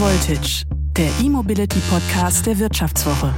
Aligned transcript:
Voltage, 0.00 0.64
der 0.96 1.10
E-Mobility-Podcast 1.22 2.46
der 2.46 2.58
Wirtschaftswoche. 2.58 3.34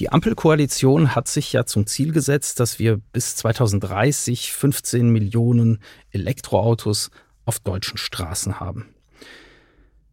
Die 0.00 0.10
Ampelkoalition 0.10 1.14
hat 1.14 1.28
sich 1.28 1.52
ja 1.52 1.66
zum 1.66 1.86
Ziel 1.86 2.12
gesetzt, 2.12 2.60
dass 2.60 2.78
wir 2.78 2.96
bis 2.96 3.36
2030 3.36 4.54
15 4.54 5.10
Millionen 5.10 5.82
Elektroautos 6.10 7.10
auf 7.44 7.58
deutschen 7.58 7.98
Straßen 7.98 8.58
haben. 8.58 8.86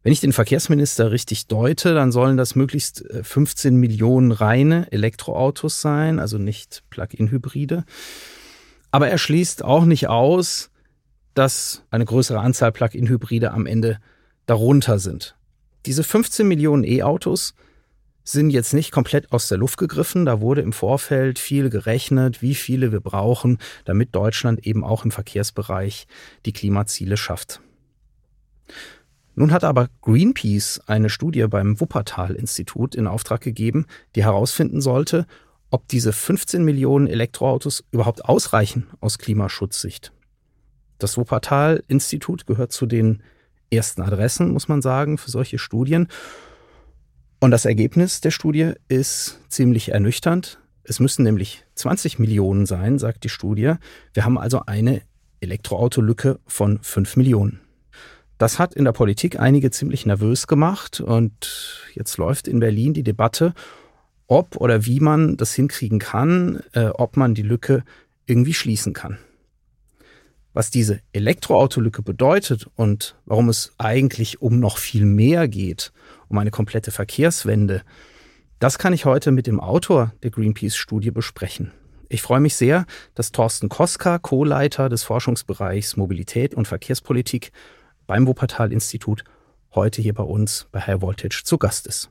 Wenn 0.06 0.14
ich 0.14 0.20
den 0.20 0.34
Verkehrsminister 0.34 1.10
richtig 1.10 1.48
deute, 1.48 1.96
dann 1.96 2.12
sollen 2.12 2.38
das 2.38 2.54
möglichst 2.54 3.04
15 3.24 3.74
äh, 3.74 3.76
Millionen 3.76 4.32
reine 4.32 4.92
Elektroautos 4.92 5.82
sein, 5.82 6.20
also 6.20 6.38
nicht 6.38 6.84
Plug-in-Hybride. 6.92 7.86
Aber 8.92 9.10
er 9.10 9.18
schließt 9.18 9.66
auch 9.66 9.84
nicht 9.84 10.08
aus, 10.08 10.70
dass 11.34 11.82
eine 11.90 12.06
größere 12.06 12.40
Anzahl 12.40 12.72
Plug-in-Hybride 12.72 13.50
am 13.50 13.66
Ende 13.66 13.98
darunter 14.46 15.00
sind. 15.00 15.36
Diese 15.88 16.04
15 16.04 16.48
Millionen 16.48 16.84
E-Autos 16.84 17.56
sind 18.24 18.52
jetzt 18.52 18.76
nicht 18.76 18.92
komplett 18.92 19.32
aus 19.32 19.48
der 19.48 19.58
Luft 19.58 19.80
gegriffen. 19.80 20.28
Da 20.28 20.40
wurde 20.40 20.62
im 20.62 20.74
Vorfeld 20.74 21.40
viel 21.40 21.72
gerechnet, 21.72 22.44
wie 22.44 22.54
viele 22.54 22.92
wir 22.92 23.00
brauchen, 23.00 23.58
damit 23.86 24.14
Deutschland 24.14 24.68
eben 24.68 24.84
auch 24.84 25.04
im 25.04 25.10
Verkehrsbereich 25.10 26.06
die 26.46 26.54
Klimaziele 26.54 27.18
schafft. 27.18 27.60
Nun 29.36 29.52
hat 29.52 29.64
aber 29.64 29.90
Greenpeace 30.02 30.82
eine 30.88 31.10
Studie 31.10 31.46
beim 31.48 31.80
Wuppertal-Institut 31.80 32.96
in 32.96 33.06
Auftrag 33.06 33.42
gegeben, 33.42 33.86
die 34.16 34.24
herausfinden 34.24 34.82
sollte, 34.82 35.28
ob 35.70 35.88
diese 35.90 36.14
15 36.14 36.64
Millionen 36.64 37.08
Elektroautos 37.08 37.84
überhaupt 37.92 38.24
ausreichen 38.24 38.88
aus 39.02 39.18
Klimaschutzsicht. 39.18 40.14
Das 41.00 41.18
Wuppertal-Institut 41.18 42.48
gehört 42.48 42.72
zu 42.72 42.86
den 42.86 43.22
ersten 43.70 44.02
Adressen, 44.02 44.52
muss 44.52 44.70
man 44.70 44.82
sagen, 44.82 45.18
für 45.18 45.30
solche 45.30 45.58
Studien. 45.58 46.08
Und 47.42 47.52
das 47.52 47.66
Ergebnis 47.66 48.22
der 48.22 48.32
Studie 48.32 48.74
ist 48.88 49.40
ziemlich 49.50 49.90
ernüchternd. 49.90 50.60
Es 50.84 51.02
müssen 51.02 51.24
nämlich 51.24 51.66
20 51.76 52.20
Millionen 52.20 52.66
sein, 52.66 53.00
sagt 53.00 53.26
die 53.26 53.30
Studie. 53.30 53.74
Wir 54.14 54.24
haben 54.24 54.38
also 54.38 54.62
eine 54.66 55.02
Elektroautolücke 55.42 56.40
von 56.46 56.80
5 56.82 57.18
Millionen. 57.18 57.65
Das 58.38 58.60
hat 58.60 58.74
in 58.74 58.84
der 58.84 58.92
Politik 58.92 59.40
einige 59.40 59.72
ziemlich 59.72 60.06
nervös 60.06 60.48
gemacht 60.48 61.00
und 61.00 61.84
jetzt 61.94 62.18
läuft 62.18 62.48
in 62.48 62.60
Berlin 62.60 62.94
die 62.94 63.04
Debatte, 63.04 63.54
ob 64.28 64.58
oder 64.58 64.86
wie 64.86 65.00
man 65.00 65.38
das 65.38 65.54
hinkriegen 65.54 66.00
kann, 66.00 66.62
äh, 66.74 66.88
ob 66.88 67.16
man 67.16 67.34
die 67.34 67.44
Lücke 67.44 67.84
irgendwie 68.26 68.54
schließen 68.54 68.94
kann. 68.94 69.18
Was 70.54 70.72
diese 70.72 71.02
Elektroautolücke 71.14 72.02
bedeutet 72.02 72.68
und 72.76 73.16
warum 73.26 73.50
es 73.50 73.74
eigentlich 73.78 74.42
um 74.42 74.60
noch 74.60 74.78
viel 74.78 75.06
mehr 75.06 75.48
geht, 75.48 75.92
um 76.28 76.38
eine 76.38 76.52
komplette 76.52 76.92
Verkehrswende, 76.92 77.84
das 78.60 78.78
kann 78.78 78.94
ich 78.94 79.06
heute 79.06 79.32
mit 79.32 79.48
dem 79.48 79.60
Autor 79.60 80.14
der 80.24 80.32
Greenpeace-Studie 80.32 81.12
besprechen. 81.12 81.72
Ich 82.08 82.22
freue 82.22 82.40
mich 82.40 82.56
sehr, 82.56 82.86
dass 83.16 83.32
Thorsten 83.32 83.68
Koska, 83.68 84.20
Co-Leiter 84.20 84.90
des 84.90 85.04
Forschungsbereichs 85.04 85.98
Mobilität 85.98 86.54
und 86.54 86.68
Verkehrspolitik 86.68 87.52
beim 88.08 88.28
Wuppertal-Institut 88.28 89.24
heute 89.74 90.02
hier 90.02 90.14
bei 90.14 90.24
uns 90.24 90.68
bei 90.72 90.82
High 90.82 91.02
Voltage 91.02 91.42
zu 91.44 91.58
Gast 91.58 91.88
ist. 91.88 92.10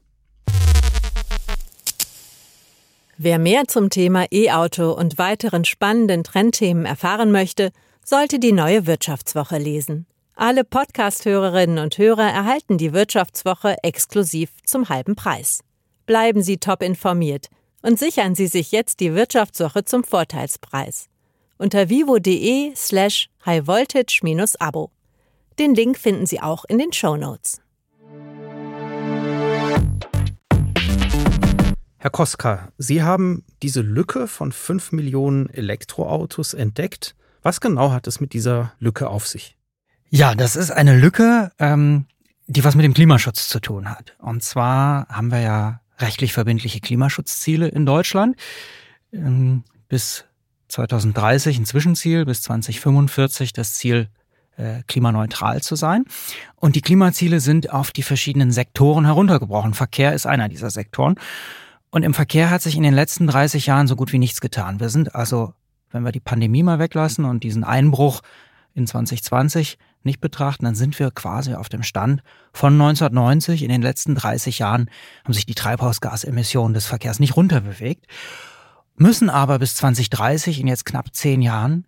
Wer 3.17 3.39
mehr 3.39 3.69
zum 3.69 3.91
Thema 3.91 4.27
E-Auto 4.33 4.91
und 4.91 5.19
weiteren 5.19 5.64
spannenden 5.64 6.25
Trendthemen 6.25 6.84
erfahren 6.84 7.31
möchte, 7.31 7.70
sollte 8.05 8.39
die 8.39 8.53
neue 8.53 8.86
Wirtschaftswoche 8.86 9.57
lesen. 9.58 10.07
Alle 10.35 10.64
Podcast-Hörerinnen 10.64 11.79
und 11.79 11.97
Hörer 11.97 12.29
erhalten 12.29 12.77
die 12.77 12.92
Wirtschaftswoche 12.92 13.77
exklusiv 13.85 14.51
zum 14.64 14.89
halben 14.89 15.14
Preis. 15.14 15.61
Bleiben 16.07 16.42
Sie 16.42 16.58
top 16.58 16.83
informiert 16.83 17.48
und 17.83 18.01
sichern 18.01 18.35
Sie 18.35 18.48
sich 18.48 18.73
jetzt 18.73 18.98
die 18.98 19.14
Wirtschaftswoche 19.14 19.85
zum 19.85 20.02
Vorteilspreis. 20.02 21.07
Unter 21.57 21.89
vivo.de 21.89 22.73
slash 22.74 23.29
highvoltage-abo. 23.47 24.91
Den 25.59 25.75
Link 25.75 25.98
finden 25.98 26.27
Sie 26.27 26.41
auch 26.41 26.65
in 26.65 26.79
den 26.79 26.92
Show 26.92 27.17
Notes. 27.17 27.61
Herr 31.98 32.11
Koska, 32.11 32.73
Sie 32.77 33.03
haben 33.05 33.45
diese 33.63 33.81
Lücke 33.81 34.27
von 34.27 34.51
5 34.51 34.92
Millionen 34.92 35.48
Elektroautos 35.48 36.55
entdeckt. 36.55 37.15
Was 37.42 37.61
genau 37.61 37.92
hat 37.92 38.07
es 38.09 38.20
mit 38.20 38.33
dieser 38.33 38.73
Lücke 38.81 39.09
auf 39.09 39.29
sich? 39.29 39.57
Ja, 40.11 40.35
das 40.35 40.57
ist 40.57 40.70
eine 40.70 40.98
Lücke, 40.98 41.53
ähm, 41.61 42.07
die 42.47 42.65
was 42.65 42.75
mit 42.75 42.85
dem 42.85 42.95
Klimaschutz 42.95 43.48
zu 43.48 43.61
tun 43.61 43.89
hat. 43.89 44.17
Und 44.19 44.42
zwar 44.42 45.07
haben 45.09 45.31
wir 45.31 45.41
ja 45.41 45.81
rechtlich 45.98 46.33
verbindliche 46.33 46.81
Klimaschutzziele 46.81 47.69
in 47.69 47.86
Deutschland. 47.86 48.36
Ähm, 49.13 49.63
bis 49.89 50.25
2030 50.69 51.59
ein 51.59 51.65
Zwischenziel, 51.65 52.25
bis 52.25 52.42
2045 52.42 53.53
das 53.53 53.75
Ziel 53.75 54.09
äh, 54.57 54.83
klimaneutral 54.87 55.63
zu 55.63 55.77
sein. 55.77 56.05
Und 56.57 56.77
die 56.77 56.81
Klimaziele 56.81 57.41
sind 57.41 57.73
auf 57.73 57.91
die 57.91 58.03
verschiedenen 58.03 58.53
Sektoren 58.53 59.05
heruntergebrochen. 59.05 59.75
Verkehr 59.75 60.15
ist 60.15 60.27
einer 60.27 60.48
dieser 60.48 60.70
Sektoren. 60.70 61.17
Und 61.91 62.03
im 62.03 62.15
Verkehr 62.15 62.51
hat 62.51 62.63
sich 62.63 62.77
in 62.77 62.83
den 62.83 62.95
letzten 62.95 63.27
30 63.27 63.67
Jahren 63.67 63.87
so 63.87 63.97
gut 63.97 64.13
wie 64.13 64.19
nichts 64.19 64.41
getan. 64.41 64.81
Wir 64.81 64.89
sind 64.89 65.15
also, 65.15 65.55
wenn 65.91 66.03
wir 66.03 66.13
die 66.13 66.20
Pandemie 66.20 66.63
mal 66.63 66.79
weglassen 66.79 67.25
und 67.25 67.45
diesen 67.45 67.65
Einbruch 67.65 68.20
in 68.75 68.87
2020 68.87 69.79
nicht 70.03 70.20
betrachten, 70.20 70.65
dann 70.65 70.75
sind 70.75 70.98
wir 70.98 71.11
quasi 71.11 71.55
auf 71.55 71.69
dem 71.69 71.83
Stand 71.83 72.23
von 72.53 72.75
1990. 72.75 73.63
In 73.63 73.69
den 73.69 73.83
letzten 73.83 74.15
30 74.15 74.59
Jahren 74.59 74.91
haben 75.25 75.33
sich 75.33 75.47
die 75.47 75.55
Treibhausgasemissionen 75.55 76.75
des 76.75 76.86
Verkehrs 76.86 77.21
nicht 77.21 77.36
runterbewegt, 77.36 78.07
müssen 78.97 79.31
aber 79.31 79.59
bis 79.59 79.77
2030 79.77 80.61
in 80.61 80.67
jetzt 80.67 80.85
knapp 80.85 81.15
zehn 81.15 81.42
Jahren 81.42 81.86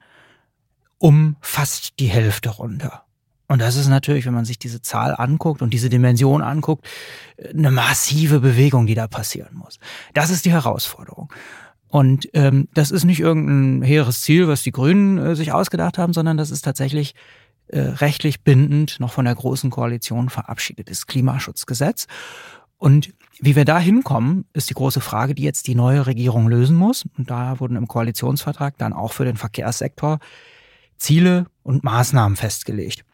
um 0.98 1.36
fast 1.40 1.98
die 2.00 2.06
Hälfte 2.06 2.50
runter. 2.50 3.04
Und 3.48 3.60
das 3.60 3.76
ist 3.76 3.88
natürlich, 3.88 4.26
wenn 4.26 4.34
man 4.34 4.44
sich 4.44 4.58
diese 4.58 4.82
Zahl 4.82 5.14
anguckt 5.16 5.62
und 5.62 5.72
diese 5.72 5.88
Dimension 5.88 6.42
anguckt, 6.42 6.86
eine 7.54 7.70
massive 7.70 8.40
Bewegung, 8.40 8.86
die 8.86 8.94
da 8.94 9.06
passieren 9.06 9.54
muss. 9.54 9.78
Das 10.14 10.30
ist 10.30 10.44
die 10.44 10.52
Herausforderung. 10.52 11.32
Und 11.88 12.28
ähm, 12.34 12.68
das 12.74 12.90
ist 12.90 13.04
nicht 13.04 13.20
irgendein 13.20 13.86
hehres 13.86 14.22
Ziel, 14.22 14.48
was 14.48 14.62
die 14.62 14.72
Grünen 14.72 15.18
äh, 15.18 15.36
sich 15.36 15.52
ausgedacht 15.52 15.98
haben, 15.98 16.12
sondern 16.12 16.36
das 16.36 16.50
ist 16.50 16.62
tatsächlich 16.62 17.14
äh, 17.68 17.78
rechtlich 17.78 18.42
bindend 18.42 18.98
noch 18.98 19.12
von 19.12 19.24
der 19.24 19.34
Großen 19.34 19.70
Koalition 19.70 20.28
verabschiedetes 20.28 21.06
Klimaschutzgesetz. 21.06 22.06
Und 22.78 23.14
wie 23.38 23.56
wir 23.56 23.64
da 23.64 23.78
hinkommen, 23.78 24.46
ist 24.52 24.68
die 24.70 24.74
große 24.74 25.00
Frage, 25.00 25.34
die 25.34 25.42
jetzt 25.42 25.68
die 25.68 25.74
neue 25.74 26.06
Regierung 26.06 26.48
lösen 26.48 26.76
muss. 26.76 27.04
Und 27.16 27.30
da 27.30 27.60
wurden 27.60 27.76
im 27.76 27.88
Koalitionsvertrag 27.88 28.76
dann 28.78 28.92
auch 28.92 29.12
für 29.12 29.24
den 29.24 29.36
Verkehrssektor 29.36 30.18
Ziele 30.98 31.46
und 31.62 31.84
Maßnahmen 31.84 32.36
festgelegt. 32.36 33.04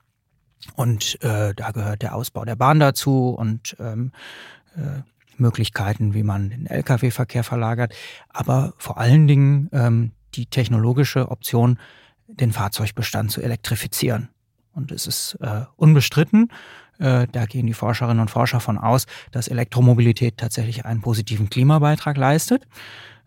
Und 0.77 1.21
äh, 1.23 1.55
da 1.55 1.71
gehört 1.73 2.03
der 2.03 2.15
Ausbau 2.15 2.45
der 2.45 2.57
Bahn 2.57 2.79
dazu 2.79 3.31
und 3.31 3.77
ähm, 3.81 4.13
äh, 4.77 5.03
Möglichkeiten, 5.37 6.15
wie 6.15 6.23
man 6.23 6.51
den 6.51 6.67
Lkw-Verkehr 6.67 7.43
verlagert, 7.43 7.95
aber 8.29 8.75
vor 8.79 8.99
allen 8.99 9.27
Dingen 9.27 9.69
ähm, 9.73 10.13
die 10.35 10.47
technologische 10.47 11.31
Option, 11.31 11.79
den 12.29 12.53
Fahrzeugbestand 12.53 13.31
zu 13.31 13.43
elektrifizieren. 13.43 14.29
Und 14.73 14.93
es 14.93 15.07
ist 15.07 15.37
äh, 15.41 15.63
unbestritten, 15.77 16.51
äh, 16.99 17.27
da 17.31 17.47
gehen 17.47 17.67
die 17.67 17.75
Forscherinnen 17.75 18.21
und 18.21 18.31
Forscher 18.31 18.61
von 18.61 18.79
aus, 18.79 19.07
dass 19.33 19.49
Elektromobilität 19.49 20.39
tatsächlich 20.39 20.87
einen 20.87 21.01
positiven 21.01 21.51
Klimabeitrag 21.51 22.17
leistet 22.17 22.67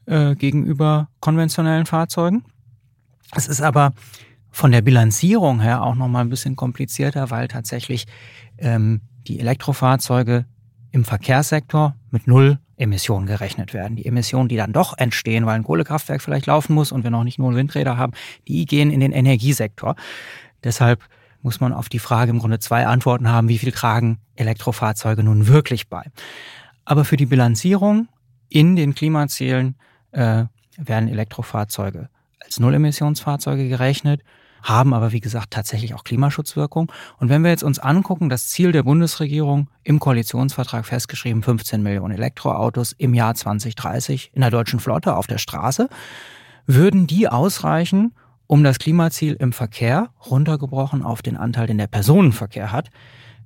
äh, 0.06 0.36
gegenüber 0.36 1.10
konventionellen 1.20 1.86
Fahrzeugen. 1.86 2.46
Es 3.36 3.48
ist 3.48 3.62
aber 3.62 3.94
von 4.56 4.72
der 4.72 4.82
Bilanzierung 4.82 5.60
her 5.60 5.84
auch 5.84 5.96
nochmal 5.96 6.24
ein 6.24 6.30
bisschen 6.30 6.56
komplizierter, 6.56 7.30
weil 7.30 7.50
tatsächlich 7.50 8.06
ähm, 8.58 9.02
die 9.28 9.42
Elektrofahrzeuge 9.42 10.46
im 10.92 11.04
Verkehrssektor 11.04 11.98
mit 12.10 12.26
null 12.26 12.60
Emissionen 12.78 13.26
gerechnet 13.26 13.74
werden. 13.74 13.98
Die 13.98 14.06
Emissionen, 14.06 14.48
die 14.48 14.56
dann 14.56 14.72
doch 14.72 14.98
entstehen, 14.98 15.46
weil 15.46 15.56
ein 15.56 15.66
Kohlekraftwerk 15.66 16.22
vielleicht 16.22 16.46
laufen 16.46 16.74
muss 16.74 16.94
und 16.94 17.04
wir 17.04 17.12
noch 17.12 17.26
nicht 17.26 17.38
nur 17.38 17.54
Windräder 17.54 17.98
haben, 17.98 18.14
die 18.48 18.64
gehen 18.66 18.92
in 18.92 19.02
den 19.02 19.12
Energiesektor. 19.12 19.98
Deshalb 20.64 21.04
muss 21.42 21.60
man 21.60 21.74
auf 21.74 21.90
die 21.90 22.00
Frage 22.00 22.32
im 22.32 22.40
Grunde 22.40 22.60
zwei 22.60 22.88
Antworten 22.88 23.28
haben, 23.28 23.50
wie 23.50 23.58
viel 23.58 23.74
tragen 23.74 24.20
Elektrofahrzeuge 24.36 25.22
nun 25.22 25.48
wirklich 25.48 25.90
bei. 25.90 26.04
Aber 26.86 27.04
für 27.04 27.18
die 27.18 27.26
Bilanzierung 27.26 28.08
in 28.48 28.78
den 28.78 28.96
Klimazielen 28.96 29.76
äh, 30.14 30.46
werden 30.78 31.10
Elektrofahrzeuge 31.10 32.08
als 32.40 32.62
Nullemissionsfahrzeuge 32.62 33.68
gerechnet 33.68 34.22
haben 34.64 34.94
aber 34.94 35.12
wie 35.12 35.20
gesagt 35.20 35.52
tatsächlich 35.52 35.94
auch 35.94 36.04
Klimaschutzwirkung. 36.04 36.92
Und 37.18 37.30
wenn 37.30 37.44
wir 37.44 37.52
jetzt 37.52 37.64
uns 37.64 37.80
angucken, 37.80 38.30
das 38.30 38.48
Ziel 38.50 38.72
der 38.72 38.84
Bundesregierung 38.84 39.70
im 39.84 40.00
Koalitionsvertrag 40.00 40.86
festgeschrieben, 40.86 41.44
15 41.44 41.84
Millionen 41.84 42.16
Elektroautos 42.16 42.94
im 42.94 43.14
Jahr 43.14 43.36
2030 43.36 44.32
in 44.34 44.42
der 44.42 44.52
deutschen 44.52 44.80
Flotte 44.80 45.16
auf 45.16 45.28
der 45.28 45.38
Straße. 45.38 45.90
würden 46.68 47.06
die 47.06 47.28
ausreichen, 47.28 48.14
um 48.48 48.64
das 48.64 48.80
Klimaziel 48.80 49.34
im 49.34 49.54
Verkehr, 49.54 50.10
runtergebrochen 50.26 51.04
auf 51.04 51.22
den 51.22 51.38
Anteil, 51.38 51.68
den 51.68 51.78
der 51.78 51.88
Personenverkehr 51.88 52.72
hat, 52.72 52.90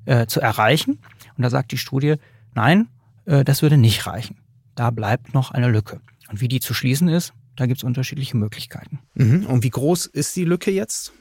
äh, 0.05 0.25
zu 0.25 0.39
erreichen. 0.39 0.99
Und 1.37 1.43
da 1.43 1.49
sagt 1.49 1.71
die 1.71 1.77
Studie, 1.77 2.15
nein, 2.53 2.87
äh, 3.25 3.43
das 3.43 3.61
würde 3.61 3.77
nicht 3.77 4.07
reichen. 4.07 4.37
Da 4.75 4.91
bleibt 4.91 5.33
noch 5.33 5.51
eine 5.51 5.67
Lücke. 5.67 5.99
Und 6.29 6.41
wie 6.41 6.47
die 6.47 6.59
zu 6.59 6.73
schließen 6.73 7.09
ist, 7.09 7.33
da 7.59 7.65
gibt 7.65 7.79
es 7.79 7.83
unterschiedliche 7.83 8.37
Möglichkeiten. 8.37 8.99
Mhm. 9.15 9.45
Und 9.45 9.63
wie 9.63 9.69
groß 9.69 10.05
ist 10.05 10.35
die 10.35 10.45
Lücke 10.45 10.71
jetzt? 10.71 11.11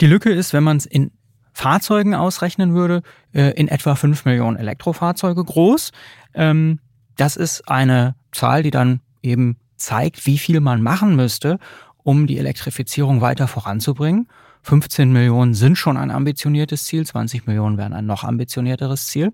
Die 0.00 0.06
Lücke 0.06 0.30
ist, 0.30 0.52
wenn 0.52 0.64
man 0.64 0.78
es 0.78 0.86
in 0.86 1.12
Fahrzeugen 1.52 2.14
ausrechnen 2.14 2.74
würde, 2.74 3.02
äh, 3.32 3.50
in 3.52 3.68
etwa 3.68 3.94
5 3.94 4.24
Millionen 4.24 4.56
Elektrofahrzeuge 4.56 5.44
groß. 5.44 5.92
Ähm, 6.34 6.80
das 7.16 7.36
ist 7.36 7.68
eine 7.68 8.16
Zahl, 8.32 8.62
die 8.62 8.70
dann 8.70 9.00
eben 9.22 9.56
zeigt, 9.76 10.26
wie 10.26 10.38
viel 10.38 10.60
man 10.60 10.82
machen 10.82 11.14
müsste, 11.14 11.58
um 11.98 12.26
die 12.26 12.38
Elektrifizierung 12.38 13.20
weiter 13.20 13.46
voranzubringen. 13.46 14.28
15 14.62 15.12
Millionen 15.12 15.54
sind 15.54 15.76
schon 15.76 15.96
ein 15.96 16.10
ambitioniertes 16.10 16.84
Ziel, 16.84 17.06
20 17.06 17.46
Millionen 17.46 17.78
wären 17.78 17.92
ein 17.92 18.06
noch 18.06 18.24
ambitionierteres 18.24 19.06
Ziel. 19.06 19.32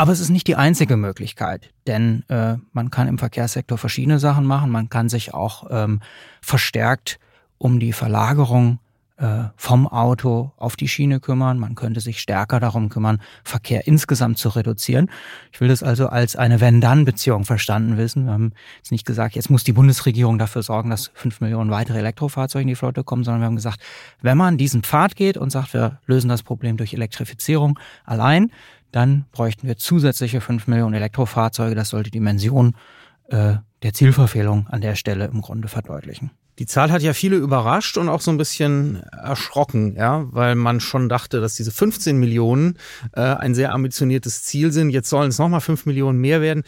Aber 0.00 0.12
es 0.12 0.20
ist 0.20 0.30
nicht 0.30 0.46
die 0.46 0.56
einzige 0.56 0.96
Möglichkeit, 0.96 1.74
denn 1.86 2.24
äh, 2.30 2.56
man 2.72 2.90
kann 2.90 3.06
im 3.06 3.18
Verkehrssektor 3.18 3.76
verschiedene 3.76 4.18
Sachen 4.18 4.46
machen. 4.46 4.70
Man 4.70 4.88
kann 4.88 5.10
sich 5.10 5.34
auch 5.34 5.66
ähm, 5.70 6.00
verstärkt 6.40 7.20
um 7.58 7.78
die 7.80 7.92
Verlagerung 7.92 8.78
äh, 9.18 9.50
vom 9.56 9.86
Auto 9.86 10.52
auf 10.56 10.76
die 10.76 10.88
Schiene 10.88 11.20
kümmern. 11.20 11.58
Man 11.58 11.74
könnte 11.74 12.00
sich 12.00 12.18
stärker 12.18 12.60
darum 12.60 12.88
kümmern, 12.88 13.20
Verkehr 13.44 13.86
insgesamt 13.86 14.38
zu 14.38 14.48
reduzieren. 14.48 15.10
Ich 15.52 15.60
will 15.60 15.68
das 15.68 15.82
also 15.82 16.08
als 16.08 16.34
eine 16.34 16.62
Wenn-Dann-Beziehung 16.62 17.44
verstanden 17.44 17.98
wissen. 17.98 18.24
Wir 18.24 18.32
haben 18.32 18.52
jetzt 18.78 18.92
nicht 18.92 19.04
gesagt, 19.04 19.34
jetzt 19.36 19.50
muss 19.50 19.64
die 19.64 19.74
Bundesregierung 19.74 20.38
dafür 20.38 20.62
sorgen, 20.62 20.88
dass 20.88 21.10
fünf 21.12 21.42
Millionen 21.42 21.70
weitere 21.70 21.98
Elektrofahrzeuge 21.98 22.62
in 22.62 22.68
die 22.68 22.74
Flotte 22.74 23.04
kommen, 23.04 23.22
sondern 23.22 23.42
wir 23.42 23.46
haben 23.48 23.56
gesagt, 23.56 23.82
wenn 24.22 24.38
man 24.38 24.56
diesen 24.56 24.82
Pfad 24.82 25.14
geht 25.14 25.36
und 25.36 25.50
sagt, 25.50 25.74
wir 25.74 26.00
lösen 26.06 26.30
das 26.30 26.42
Problem 26.42 26.78
durch 26.78 26.94
Elektrifizierung 26.94 27.78
allein, 28.06 28.50
dann 28.92 29.26
bräuchten 29.32 29.66
wir 29.66 29.76
zusätzliche 29.76 30.40
fünf 30.40 30.66
Millionen 30.66 30.94
Elektrofahrzeuge. 30.94 31.74
Das 31.74 31.90
sollte 31.90 32.10
die 32.10 32.18
Dimension 32.18 32.76
äh, 33.28 33.54
der 33.82 33.94
Zielverfehlung 33.94 34.66
an 34.68 34.80
der 34.80 34.94
Stelle 34.94 35.26
im 35.26 35.40
Grunde 35.40 35.68
verdeutlichen. 35.68 36.30
Die 36.58 36.66
Zahl 36.66 36.92
hat 36.92 37.00
ja 37.00 37.14
viele 37.14 37.36
überrascht 37.36 37.96
und 37.96 38.10
auch 38.10 38.20
so 38.20 38.30
ein 38.30 38.36
bisschen 38.36 39.02
erschrocken, 39.04 39.96
ja, 39.96 40.26
weil 40.30 40.56
man 40.56 40.80
schon 40.80 41.08
dachte, 41.08 41.40
dass 41.40 41.54
diese 41.54 41.70
15 41.72 42.18
Millionen 42.18 42.76
äh, 43.12 43.20
ein 43.20 43.54
sehr 43.54 43.72
ambitioniertes 43.72 44.44
Ziel 44.44 44.70
sind. 44.70 44.90
Jetzt 44.90 45.08
sollen 45.08 45.30
es 45.30 45.38
nochmal 45.38 45.62
5 45.62 45.86
Millionen 45.86 46.18
mehr 46.20 46.42
werden. 46.42 46.64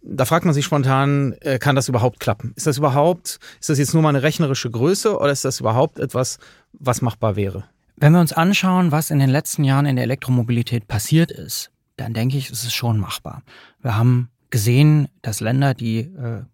Da 0.00 0.24
fragt 0.24 0.46
man 0.46 0.54
sich 0.54 0.64
spontan, 0.64 1.34
äh, 1.40 1.58
kann 1.58 1.76
das 1.76 1.90
überhaupt 1.90 2.20
klappen? 2.20 2.54
Ist 2.56 2.66
das 2.66 2.78
überhaupt, 2.78 3.38
ist 3.60 3.68
das 3.68 3.78
jetzt 3.78 3.92
nur 3.92 4.02
mal 4.02 4.08
eine 4.08 4.22
rechnerische 4.22 4.70
Größe 4.70 5.18
oder 5.18 5.30
ist 5.32 5.44
das 5.44 5.60
überhaupt 5.60 5.98
etwas, 5.98 6.38
was 6.72 7.02
machbar 7.02 7.36
wäre? 7.36 7.64
Wenn 8.00 8.12
wir 8.12 8.20
uns 8.20 8.32
anschauen, 8.32 8.92
was 8.92 9.10
in 9.10 9.18
den 9.18 9.28
letzten 9.28 9.64
Jahren 9.64 9.86
in 9.86 9.96
der 9.96 10.04
Elektromobilität 10.04 10.86
passiert 10.86 11.32
ist, 11.32 11.72
dann 11.96 12.14
denke 12.14 12.36
ich, 12.36 12.50
ist 12.50 12.62
es 12.62 12.72
schon 12.72 12.98
machbar. 12.98 13.42
Wir 13.82 13.96
haben 13.96 14.30
gesehen, 14.50 15.08
dass 15.22 15.40
Länder, 15.40 15.74
die 15.74 16.00
äh, 16.00 16.44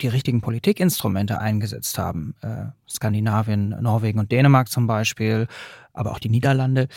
die 0.00 0.08
richtigen 0.08 0.40
Politikinstrumente 0.40 1.38
eingesetzt 1.38 1.98
haben, 1.98 2.34
äh, 2.40 2.64
Skandinavien, 2.88 3.76
Norwegen 3.80 4.18
und 4.18 4.32
Dänemark 4.32 4.68
zum 4.68 4.88
Beispiel, 4.88 5.46
aber 5.92 6.10
auch 6.10 6.18
die 6.18 6.28
Niederlande, 6.28 6.88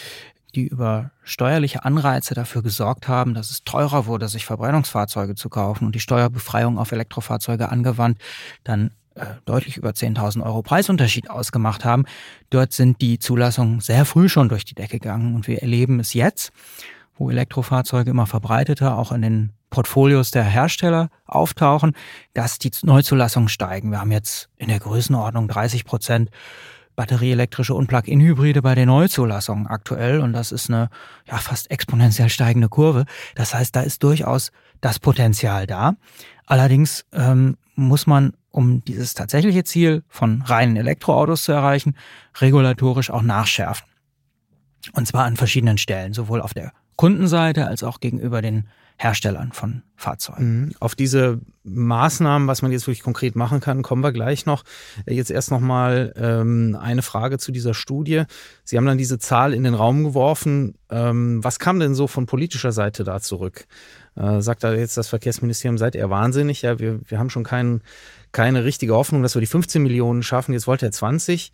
die 0.55 0.65
über 0.67 1.11
steuerliche 1.23 1.85
Anreize 1.85 2.33
dafür 2.33 2.63
gesorgt 2.63 3.07
haben, 3.07 3.35
dass 3.35 3.51
es 3.51 3.63
teurer 3.63 4.07
wurde, 4.07 4.27
sich 4.29 4.45
Verbrennungsfahrzeuge 4.45 5.35
zu 5.35 5.49
kaufen 5.49 5.85
und 5.85 5.93
die 5.93 5.99
Steuerbefreiung 5.99 6.79
auf 6.79 6.91
Elektrofahrzeuge 6.91 7.69
angewandt, 7.69 8.17
dann 8.63 8.91
deutlich 9.45 9.77
über 9.77 9.91
10.000 9.91 10.43
Euro 10.43 10.61
Preisunterschied 10.61 11.29
ausgemacht 11.29 11.85
haben. 11.85 12.05
Dort 12.49 12.73
sind 12.73 13.01
die 13.01 13.19
Zulassungen 13.19 13.79
sehr 13.79 14.05
früh 14.05 14.29
schon 14.29 14.49
durch 14.49 14.65
die 14.65 14.75
Decke 14.75 14.99
gegangen 14.99 15.35
und 15.35 15.47
wir 15.47 15.61
erleben 15.61 15.99
es 15.99 16.13
jetzt, 16.13 16.51
wo 17.15 17.29
Elektrofahrzeuge 17.29 18.09
immer 18.09 18.27
verbreiteter 18.27 18.97
auch 18.97 19.11
in 19.11 19.21
den 19.21 19.53
Portfolios 19.69 20.31
der 20.31 20.43
Hersteller 20.43 21.09
auftauchen, 21.25 21.93
dass 22.33 22.59
die 22.59 22.71
Neuzulassungen 22.83 23.49
steigen. 23.49 23.91
Wir 23.91 23.99
haben 23.99 24.11
jetzt 24.11 24.49
in 24.57 24.67
der 24.67 24.79
Größenordnung 24.79 25.47
30 25.47 25.85
Prozent 25.85 26.29
batterieelektrische 26.95 27.73
und 27.73 27.87
Plug-in-Hybride 27.87 28.61
bei 28.61 28.75
den 28.75 28.87
Neuzulassungen 28.87 29.67
aktuell 29.67 30.21
und 30.21 30.33
das 30.33 30.51
ist 30.51 30.69
eine 30.69 30.89
ja 31.25 31.37
fast 31.37 31.69
exponentiell 31.71 32.29
steigende 32.29 32.69
Kurve. 32.69 33.05
Das 33.35 33.53
heißt, 33.53 33.75
da 33.75 33.81
ist 33.81 34.01
durchaus 34.03 34.51
das 34.81 34.99
Potenzial 34.99 35.67
da. 35.67 35.95
Allerdings 36.45 37.05
ähm, 37.11 37.57
muss 37.75 38.07
man, 38.07 38.33
um 38.55 38.83
dieses 38.85 39.13
tatsächliche 39.13 39.65
Ziel 39.65 40.03
von 40.07 40.41
reinen 40.41 40.77
Elektroautos 40.77 41.43
zu 41.43 41.51
erreichen, 41.51 41.95
regulatorisch 42.39 43.11
auch 43.11 43.21
nachschärfen. 43.21 43.85
Und 44.93 45.07
zwar 45.07 45.25
an 45.25 45.35
verschiedenen 45.35 45.77
Stellen, 45.77 46.13
sowohl 46.13 46.41
auf 46.41 46.53
der 46.53 46.71
Kundenseite 46.95 47.67
als 47.67 47.83
auch 47.83 47.99
gegenüber 47.99 48.41
den 48.41 48.69
Herstellern 48.97 49.51
von 49.51 49.83
Fahrzeugen. 49.97 50.59
Mhm. 50.59 50.71
Auf 50.79 50.95
diese 50.95 51.41
Maßnahmen, 51.63 52.47
was 52.47 52.61
man 52.61 52.71
jetzt 52.71 52.87
wirklich 52.87 53.03
konkret 53.03 53.35
machen 53.35 53.59
kann, 53.59 53.81
kommen 53.81 54.01
wir 54.01 54.13
gleich 54.13 54.45
noch. 54.45 54.63
Jetzt 55.05 55.31
erst 55.31 55.51
noch 55.51 55.59
mal 55.59 56.13
ähm, 56.15 56.77
eine 56.79 57.01
Frage 57.01 57.37
zu 57.37 57.51
dieser 57.51 57.73
Studie. 57.73 58.23
Sie 58.63 58.77
haben 58.77 58.85
dann 58.85 58.97
diese 58.97 59.19
Zahl 59.19 59.53
in 59.53 59.65
den 59.65 59.73
Raum 59.73 60.05
geworfen. 60.05 60.75
Ähm, 60.89 61.43
was 61.43 61.59
kam 61.59 61.81
denn 61.81 61.93
so 61.93 62.07
von 62.07 62.25
politischer 62.25 62.71
Seite 62.71 63.03
da 63.03 63.19
zurück? 63.19 63.65
Äh, 64.15 64.41
sagt 64.41 64.63
da 64.63 64.73
jetzt 64.73 64.95
das 64.95 65.09
Verkehrsministerium, 65.09 65.77
seid 65.77 65.95
ihr 65.95 66.09
wahnsinnig? 66.09 66.61
Ja, 66.61 66.79
wir, 66.79 67.01
wir 67.05 67.19
haben 67.19 67.29
schon 67.29 67.43
keinen 67.43 67.81
keine 68.35 68.65
richtige 68.65 68.93
Hoffnung, 68.93 69.23
dass 69.23 69.33
wir 69.33 69.39
die 69.39 69.47
15 69.47 69.81
Millionen 69.81 70.21
schaffen. 70.21 70.51
Jetzt 70.51 70.67
wollte 70.67 70.85
er 70.85 70.91
20. 70.91 71.53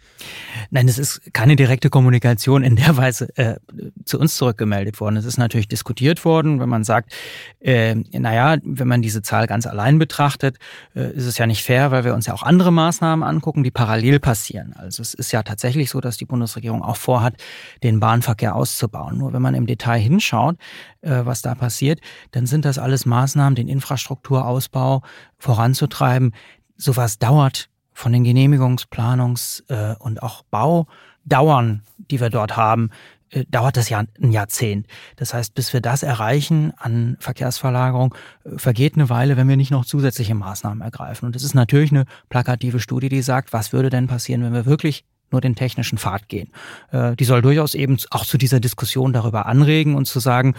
Nein, 0.71 0.87
es 0.87 0.97
ist 0.97 1.31
keine 1.31 1.55
direkte 1.55 1.91
Kommunikation 1.91 2.63
in 2.63 2.75
der 2.75 2.97
Weise 2.97 3.29
äh, 3.37 3.57
zu 4.03 4.19
uns 4.19 4.35
zurückgemeldet 4.35 4.99
worden. 4.99 5.15
Es 5.15 5.25
ist 5.25 5.37
natürlich 5.37 5.67
diskutiert 5.67 6.25
worden, 6.25 6.59
wenn 6.59 6.69
man 6.69 6.83
sagt, 6.83 7.13
äh, 7.59 7.93
naja, 7.93 8.57
wenn 8.63 8.87
man 8.87 9.03
diese 9.03 9.21
Zahl 9.21 9.45
ganz 9.45 9.67
allein 9.67 9.99
betrachtet, 9.99 10.57
äh, 10.95 11.11
ist 11.11 11.27
es 11.27 11.37
ja 11.37 11.45
nicht 11.45 11.63
fair, 11.63 11.91
weil 11.91 12.03
wir 12.03 12.15
uns 12.15 12.25
ja 12.25 12.33
auch 12.33 12.41
andere 12.41 12.73
Maßnahmen 12.73 13.23
angucken, 13.23 13.63
die 13.63 13.71
parallel 13.71 14.19
passieren. 14.19 14.73
Also 14.75 15.03
es 15.03 15.13
ist 15.13 15.31
ja 15.31 15.43
tatsächlich 15.43 15.91
so, 15.91 16.01
dass 16.01 16.17
die 16.17 16.25
Bundesregierung 16.25 16.81
auch 16.81 16.97
vorhat, 16.97 17.35
den 17.83 17.99
Bahnverkehr 17.99 18.55
auszubauen. 18.55 19.19
Nur 19.19 19.33
wenn 19.33 19.41
man 19.43 19.53
im 19.53 19.67
Detail 19.67 19.99
hinschaut, 19.99 20.57
äh, 21.01 21.21
was 21.25 21.43
da 21.43 21.53
passiert, 21.53 21.99
dann 22.31 22.47
sind 22.47 22.65
das 22.65 22.79
alles 22.79 23.05
Maßnahmen, 23.05 23.53
den 23.53 23.67
Infrastrukturausbau 23.67 25.03
voranzutreiben, 25.37 26.33
sowas 26.81 27.19
dauert 27.19 27.69
von 27.93 28.11
den 28.11 28.23
Genehmigungsplanungs- 28.23 29.63
äh, 29.69 29.95
und 29.97 30.23
auch 30.23 30.43
Baudauern, 30.43 31.83
die 31.97 32.19
wir 32.19 32.29
dort 32.29 32.57
haben, 32.57 32.89
äh, 33.29 33.45
dauert 33.49 33.77
das 33.77 33.89
ja 33.89 34.03
ein 34.21 34.31
Jahrzehnt. 34.31 34.87
Das 35.15 35.33
heißt, 35.33 35.53
bis 35.53 35.73
wir 35.73 35.81
das 35.81 36.03
erreichen 36.03 36.73
an 36.77 37.17
Verkehrsverlagerung, 37.19 38.15
äh, 38.43 38.57
vergeht 38.57 38.95
eine 38.95 39.09
Weile, 39.09 39.37
wenn 39.37 39.47
wir 39.47 39.57
nicht 39.57 39.71
noch 39.71 39.85
zusätzliche 39.85 40.35
Maßnahmen 40.35 40.81
ergreifen. 40.81 41.25
Und 41.25 41.35
es 41.35 41.43
ist 41.43 41.53
natürlich 41.53 41.91
eine 41.91 42.05
plakative 42.29 42.79
Studie, 42.79 43.09
die 43.09 43.21
sagt, 43.21 43.53
was 43.53 43.73
würde 43.73 43.89
denn 43.89 44.07
passieren, 44.07 44.43
wenn 44.43 44.53
wir 44.53 44.65
wirklich 44.65 45.05
nur 45.31 45.41
den 45.41 45.55
technischen 45.55 45.97
Pfad 45.97 46.27
gehen. 46.27 46.49
Äh, 46.91 47.15
die 47.15 47.25
soll 47.25 47.41
durchaus 47.41 47.75
eben 47.75 47.97
auch 48.09 48.25
zu 48.25 48.37
dieser 48.37 48.59
Diskussion 48.59 49.13
darüber 49.13 49.45
anregen 49.45 49.95
und 49.95 50.05
zu 50.05 50.19
sagen, 50.19 50.55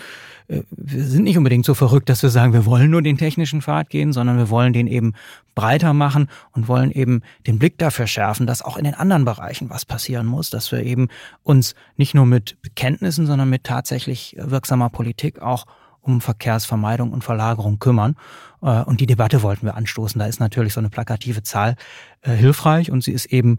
äh, 0.48 0.62
wir 0.70 1.04
sind 1.04 1.24
nicht 1.24 1.38
unbedingt 1.38 1.64
so 1.64 1.74
verrückt, 1.74 2.08
dass 2.08 2.22
wir 2.22 2.30
sagen, 2.30 2.52
wir 2.52 2.66
wollen 2.66 2.90
nur 2.90 3.02
den 3.02 3.18
technischen 3.18 3.62
Pfad 3.62 3.90
gehen, 3.90 4.12
sondern 4.12 4.38
wir 4.38 4.50
wollen 4.50 4.72
den 4.72 4.86
eben 4.86 5.14
breiter 5.54 5.92
machen 5.92 6.28
und 6.52 6.68
wollen 6.68 6.90
eben 6.90 7.22
den 7.46 7.58
Blick 7.58 7.78
dafür 7.78 8.06
schärfen, 8.06 8.46
dass 8.46 8.62
auch 8.62 8.76
in 8.76 8.84
den 8.84 8.94
anderen 8.94 9.24
Bereichen 9.24 9.70
was 9.70 9.84
passieren 9.84 10.26
muss, 10.26 10.50
dass 10.50 10.72
wir 10.72 10.82
eben 10.82 11.08
uns 11.42 11.74
nicht 11.96 12.14
nur 12.14 12.26
mit 12.26 12.60
Bekenntnissen, 12.62 13.26
sondern 13.26 13.50
mit 13.50 13.64
tatsächlich 13.64 14.36
wirksamer 14.38 14.90
Politik 14.90 15.40
auch 15.40 15.66
um 16.00 16.20
Verkehrsvermeidung 16.20 17.12
und 17.12 17.22
Verlagerung 17.22 17.78
kümmern. 17.78 18.16
Äh, 18.60 18.82
und 18.82 19.00
die 19.00 19.06
Debatte 19.06 19.42
wollten 19.42 19.66
wir 19.66 19.76
anstoßen. 19.76 20.18
Da 20.18 20.26
ist 20.26 20.40
natürlich 20.40 20.72
so 20.72 20.80
eine 20.80 20.90
plakative 20.90 21.42
Zahl 21.42 21.76
hilfreich 22.24 22.92
und 22.92 23.02
sie 23.02 23.10
ist 23.10 23.26
eben 23.26 23.58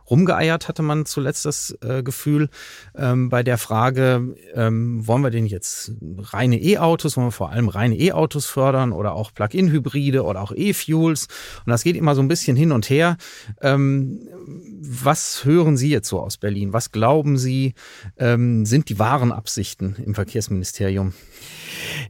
rumgeeiert, 0.11 0.67
hatte 0.67 0.83
man 0.83 1.05
zuletzt 1.05 1.45
das 1.45 1.75
äh, 1.81 2.03
Gefühl, 2.03 2.49
ähm, 2.95 3.29
bei 3.29 3.41
der 3.41 3.57
Frage, 3.57 4.35
ähm, 4.53 5.07
wollen 5.07 5.23
wir 5.23 5.31
denn 5.31 5.47
jetzt 5.47 5.93
reine 6.19 6.61
E-Autos, 6.61 7.17
wollen 7.17 7.27
wir 7.27 7.31
vor 7.31 7.49
allem 7.49 7.69
reine 7.69 7.97
E-Autos 7.97 8.45
fördern 8.45 8.91
oder 8.91 9.13
auch 9.13 9.33
Plug-in-Hybride 9.33 10.23
oder 10.23 10.41
auch 10.41 10.51
E-Fuels? 10.53 11.27
Und 11.65 11.71
das 11.71 11.83
geht 11.83 11.95
immer 11.95 12.13
so 12.13 12.21
ein 12.21 12.27
bisschen 12.27 12.55
hin 12.55 12.71
und 12.71 12.89
her. 12.89 13.17
Ähm, 13.61 14.19
was 14.81 15.45
hören 15.45 15.77
Sie 15.77 15.89
jetzt 15.89 16.09
so 16.09 16.19
aus 16.19 16.37
Berlin? 16.37 16.73
Was 16.73 16.91
glauben 16.91 17.37
Sie, 17.37 17.73
ähm, 18.17 18.65
sind 18.65 18.89
die 18.89 18.99
wahren 18.99 19.31
Absichten 19.31 19.95
im 20.05 20.13
Verkehrsministerium? 20.13 21.13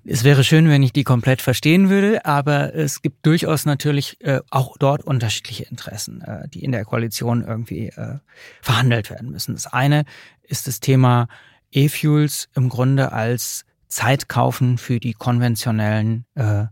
Es 0.05 0.24
wäre 0.24 0.43
schön, 0.43 0.70
wenn 0.70 0.84
ich 0.84 0.93
die 0.93 1.03
komplett 1.03 1.41
verstehen 1.41 1.89
würde, 1.89 2.25
aber 2.25 2.74
es 2.74 3.01
gibt 3.01 3.25
durchaus 3.25 3.65
natürlich 3.65 4.17
äh, 4.22 4.39
auch 4.50 4.77
dort 4.77 5.03
unterschiedliche 5.03 5.63
Interessen, 5.65 6.22
äh, 6.22 6.48
die 6.50 6.63
in 6.63 6.72
der 6.72 6.86
Koalition 6.86 7.43
irgendwie 7.46 7.90
äh, 7.95 8.19
verhandelt 8.62 9.10
werden 9.10 9.31
müssen. 9.31 9.53
Das 9.53 9.67
eine 9.67 10.05
ist 10.43 10.67
das 10.67 10.79
Thema 10.79 11.27
E-Fuels 11.71 12.50
im 12.55 12.69
Grunde 12.69 13.12
als 13.12 13.65
Zeitkaufen 13.88 14.77
für 14.77 15.00
die 15.00 15.13
konventionellen 15.13 16.25
äh, 16.36 16.65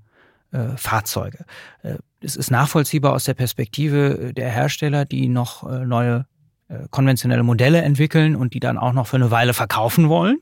äh, 0.52 0.78
Fahrzeuge. 0.78 1.46
Äh, 1.84 1.96
es 2.22 2.36
ist 2.36 2.52
nachvollziehbar 2.52 3.14
aus 3.14 3.24
der 3.24 3.34
Perspektive 3.34 4.34
der 4.34 4.50
Hersteller, 4.50 5.06
die 5.06 5.30
noch 5.30 5.70
äh, 5.70 5.86
neue 5.86 6.26
äh, 6.68 6.88
konventionelle 6.90 7.44
Modelle 7.44 7.82
entwickeln 7.82 8.36
und 8.36 8.54
die 8.54 8.60
dann 8.60 8.78
auch 8.78 8.94
noch 8.94 9.08
für 9.08 9.18
eine 9.18 9.32
Weile 9.32 9.54
verkaufen 9.54 10.10
wollen. 10.10 10.40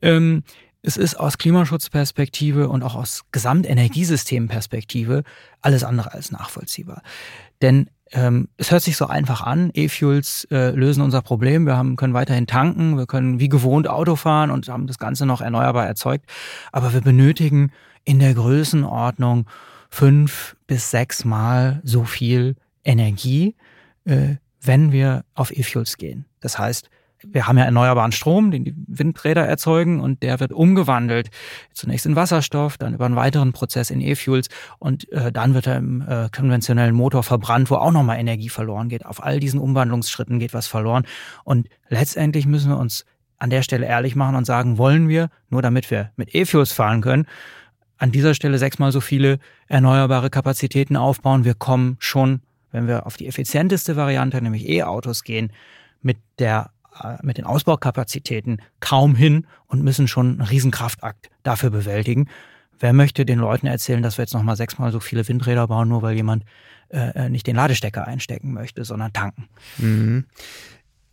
Ähm, 0.00 0.42
es 0.82 0.96
ist 0.96 1.14
aus 1.14 1.38
Klimaschutzperspektive 1.38 2.68
und 2.68 2.82
auch 2.82 2.96
aus 2.96 3.22
Gesamtenergiesystemperspektive 3.30 5.22
alles 5.60 5.84
andere 5.84 6.12
als 6.12 6.32
nachvollziehbar. 6.32 7.02
Denn 7.62 7.88
ähm, 8.12 8.48
es 8.58 8.70
hört 8.70 8.82
sich 8.82 8.96
so 8.96 9.06
einfach 9.06 9.40
an, 9.40 9.70
E-Fuels 9.72 10.46
äh, 10.50 10.70
lösen 10.70 11.02
unser 11.02 11.22
Problem, 11.22 11.64
wir 11.64 11.76
haben, 11.76 11.96
können 11.96 12.12
weiterhin 12.12 12.46
tanken, 12.46 12.98
wir 12.98 13.06
können 13.06 13.40
wie 13.40 13.48
gewohnt 13.48 13.88
Auto 13.88 14.16
fahren 14.16 14.50
und 14.50 14.68
haben 14.68 14.86
das 14.86 14.98
Ganze 14.98 15.24
noch 15.24 15.40
erneuerbar 15.40 15.86
erzeugt, 15.86 16.26
aber 16.72 16.92
wir 16.92 17.00
benötigen 17.00 17.72
in 18.04 18.18
der 18.18 18.34
Größenordnung 18.34 19.46
fünf 19.88 20.56
bis 20.66 20.90
sechs 20.90 21.24
Mal 21.24 21.80
so 21.84 22.04
viel 22.04 22.56
Energie, 22.84 23.54
äh, 24.04 24.36
wenn 24.60 24.92
wir 24.92 25.24
auf 25.34 25.50
E-Fuels 25.50 25.96
gehen. 25.96 26.26
Das 26.40 26.58
heißt, 26.58 26.90
wir 27.28 27.46
haben 27.46 27.58
ja 27.58 27.64
erneuerbaren 27.64 28.12
Strom, 28.12 28.50
den 28.50 28.64
die 28.64 28.74
Windräder 28.86 29.46
erzeugen 29.46 30.00
und 30.00 30.22
der 30.22 30.40
wird 30.40 30.52
umgewandelt 30.52 31.30
zunächst 31.72 32.06
in 32.06 32.16
Wasserstoff, 32.16 32.78
dann 32.78 32.94
über 32.94 33.06
einen 33.06 33.16
weiteren 33.16 33.52
Prozess 33.52 33.90
in 33.90 34.00
E-Fuels 34.00 34.48
und 34.78 35.10
äh, 35.12 35.32
dann 35.32 35.54
wird 35.54 35.66
er 35.66 35.76
im 35.76 36.02
äh, 36.02 36.28
konventionellen 36.34 36.94
Motor 36.94 37.22
verbrannt, 37.22 37.70
wo 37.70 37.76
auch 37.76 37.92
nochmal 37.92 38.18
Energie 38.18 38.48
verloren 38.48 38.88
geht. 38.88 39.06
Auf 39.06 39.22
all 39.22 39.40
diesen 39.40 39.60
Umwandlungsschritten 39.60 40.38
geht 40.38 40.54
was 40.54 40.66
verloren 40.66 41.04
und 41.44 41.68
letztendlich 41.88 42.46
müssen 42.46 42.70
wir 42.70 42.78
uns 42.78 43.04
an 43.38 43.50
der 43.50 43.62
Stelle 43.62 43.86
ehrlich 43.86 44.14
machen 44.14 44.36
und 44.36 44.44
sagen, 44.44 44.78
wollen 44.78 45.08
wir, 45.08 45.28
nur 45.50 45.62
damit 45.62 45.90
wir 45.90 46.12
mit 46.16 46.34
E-Fuels 46.34 46.72
fahren 46.72 47.00
können, 47.00 47.26
an 47.98 48.10
dieser 48.10 48.34
Stelle 48.34 48.58
sechsmal 48.58 48.90
so 48.90 49.00
viele 49.00 49.38
erneuerbare 49.68 50.28
Kapazitäten 50.28 50.96
aufbauen. 50.96 51.44
Wir 51.44 51.54
kommen 51.54 51.96
schon, 52.00 52.40
wenn 52.72 52.88
wir 52.88 53.06
auf 53.06 53.16
die 53.16 53.28
effizienteste 53.28 53.96
Variante, 53.96 54.42
nämlich 54.42 54.68
E-Autos 54.68 55.22
gehen, 55.22 55.52
mit 56.02 56.18
der 56.38 56.70
mit 57.22 57.38
den 57.38 57.44
Ausbaukapazitäten 57.44 58.60
kaum 58.80 59.14
hin 59.14 59.46
und 59.66 59.82
müssen 59.82 60.08
schon 60.08 60.32
einen 60.32 60.40
Riesenkraftakt 60.40 61.30
dafür 61.42 61.70
bewältigen. 61.70 62.28
Wer 62.78 62.92
möchte 62.92 63.24
den 63.24 63.38
Leuten 63.38 63.66
erzählen, 63.66 64.02
dass 64.02 64.18
wir 64.18 64.24
jetzt 64.24 64.34
nochmal 64.34 64.56
sechsmal 64.56 64.92
so 64.92 65.00
viele 65.00 65.26
Windräder 65.26 65.68
bauen, 65.68 65.88
nur 65.88 66.02
weil 66.02 66.16
jemand 66.16 66.44
äh, 66.88 67.28
nicht 67.28 67.46
den 67.46 67.56
Ladestecker 67.56 68.06
einstecken 68.06 68.52
möchte, 68.52 68.84
sondern 68.84 69.12
tanken? 69.12 69.48
Mhm. 69.78 70.26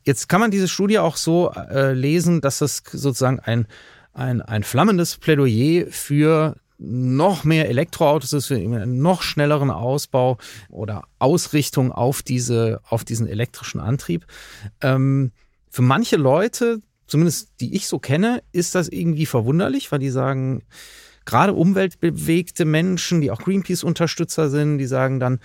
Jetzt 0.03 0.27
kann 0.29 0.41
man 0.41 0.51
diese 0.51 0.67
Studie 0.67 1.00
auch 1.00 1.17
so 1.17 1.51
äh, 1.51 1.93
lesen, 1.93 2.41
dass 2.41 2.59
das 2.59 2.81
sozusagen 2.91 3.39
ein, 3.39 3.67
ein, 4.13 4.41
ein 4.41 4.63
flammendes 4.63 5.17
Plädoyer 5.17 5.86
für 5.91 6.55
noch 6.79 7.43
mehr 7.43 7.69
Elektroautos 7.69 8.33
ist, 8.33 8.48
für 8.48 8.55
einen 8.55 9.01
noch 9.01 9.21
schnelleren 9.21 9.69
Ausbau 9.69 10.38
oder 10.69 11.03
Ausrichtung 11.19 11.91
auf 11.91 12.24
diese, 12.24 12.79
auf 12.88 13.03
diesen 13.03 13.27
elektrischen 13.27 13.81
Antrieb. 13.81 14.25
Ähm, 14.81 15.31
für 15.69 15.81
manche 15.81 16.17
Leute, 16.17 16.81
zumindest 17.07 17.49
die 17.59 17.75
ich 17.75 17.88
so 17.88 17.99
kenne, 17.99 18.41
ist 18.51 18.75
das 18.75 18.89
irgendwie 18.89 19.25
verwunderlich, 19.25 19.91
weil 19.91 19.99
die 19.99 20.09
sagen, 20.09 20.63
gerade 21.25 21.53
umweltbewegte 21.53 22.65
Menschen, 22.65 23.21
die 23.21 23.31
auch 23.31 23.39
Greenpeace-Unterstützer 23.39 24.49
sind, 24.49 24.79
die 24.79 24.88
sagen 24.88 25.19
dann, 25.19 25.39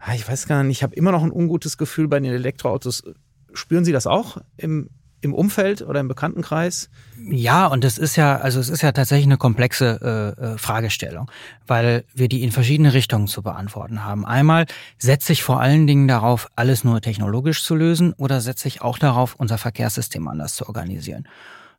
ah, 0.00 0.14
ich 0.14 0.28
weiß 0.28 0.46
gar 0.48 0.64
nicht, 0.64 0.78
ich 0.78 0.82
habe 0.82 0.96
immer 0.96 1.12
noch 1.12 1.22
ein 1.22 1.32
ungutes 1.32 1.78
Gefühl 1.78 2.08
bei 2.08 2.18
den 2.18 2.32
Elektroautos. 2.32 3.04
Spüren 3.52 3.84
Sie 3.84 3.92
das 3.92 4.06
auch 4.06 4.38
im, 4.56 4.90
im 5.20 5.34
Umfeld 5.34 5.82
oder 5.82 6.00
im 6.00 6.08
Bekanntenkreis? 6.08 6.90
Ja, 7.30 7.66
und 7.66 7.84
es 7.84 7.98
ist 7.98 8.16
ja, 8.16 8.36
also 8.36 8.60
es 8.60 8.68
ist 8.68 8.82
ja 8.82 8.92
tatsächlich 8.92 9.26
eine 9.26 9.36
komplexe 9.36 10.36
äh, 10.40 10.42
äh, 10.42 10.58
Fragestellung, 10.58 11.30
weil 11.66 12.04
wir 12.14 12.28
die 12.28 12.42
in 12.42 12.52
verschiedene 12.52 12.92
Richtungen 12.94 13.26
zu 13.26 13.42
beantworten 13.42 14.04
haben. 14.04 14.24
Einmal 14.24 14.66
setze 14.98 15.32
ich 15.32 15.42
vor 15.42 15.60
allen 15.60 15.86
Dingen 15.86 16.08
darauf, 16.08 16.48
alles 16.56 16.84
nur 16.84 17.00
technologisch 17.00 17.62
zu 17.64 17.74
lösen, 17.74 18.12
oder 18.14 18.40
setze 18.40 18.68
ich 18.68 18.82
auch 18.82 18.98
darauf, 18.98 19.34
unser 19.34 19.58
Verkehrssystem 19.58 20.26
anders 20.28 20.54
zu 20.54 20.66
organisieren. 20.66 21.26